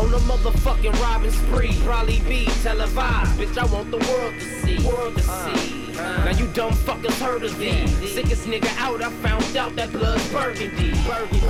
[0.00, 3.38] on a motherfucking robbing spree, probably be televised.
[3.38, 4.86] Bitch, I want the world to see.
[4.86, 5.79] World to see.
[5.94, 8.12] Now you dumb fuckers heard of these.
[8.12, 10.92] Sickest nigga out, I found out that blood's burgundy.
[11.06, 11.40] Burgundy.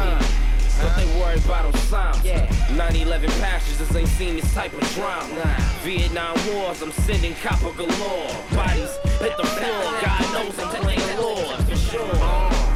[0.80, 2.24] But they worry about Osama.
[2.24, 2.46] Yeah.
[2.70, 5.56] 9-11 pastures ain't seen this type of drama.
[5.82, 8.32] Vietnam Wars, I'm sending copper galore.
[8.52, 12.10] Bodies hit the floor, God knows I'm playing Lord for sure.
[12.14, 12.70] Uh,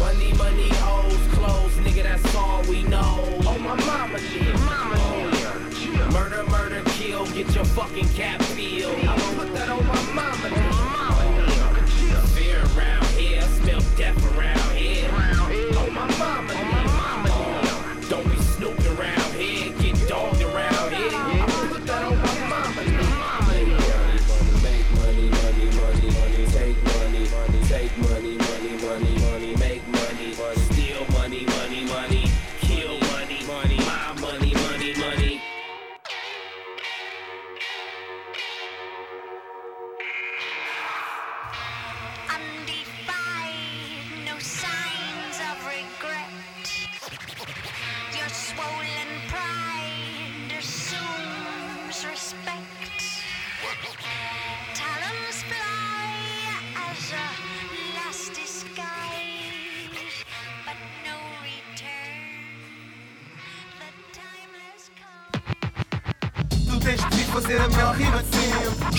[0.00, 3.22] money, money, hoes, clothes, nigga, that's all we know.
[3.46, 4.54] Oh, my mama did.
[4.60, 4.96] Mama
[5.70, 6.12] did.
[6.12, 8.94] Murder, murder, kill, get your fucking cap peeled.
[8.96, 10.06] I'm gonna put that on my.
[10.14, 10.85] Mama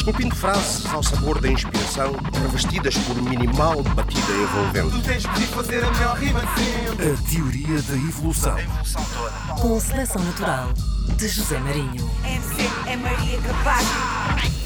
[0.07, 4.95] Esculpindo frases ao sabor da inspiração, revestidas por minimal batida envolvente.
[4.95, 7.11] Tu tens de fazer a melhor rima de sempre.
[7.11, 8.55] A teoria da evolução.
[9.59, 10.71] Com seleção natural
[11.17, 12.09] de José Marinho.
[12.23, 14.56] MC é Maria Capaz.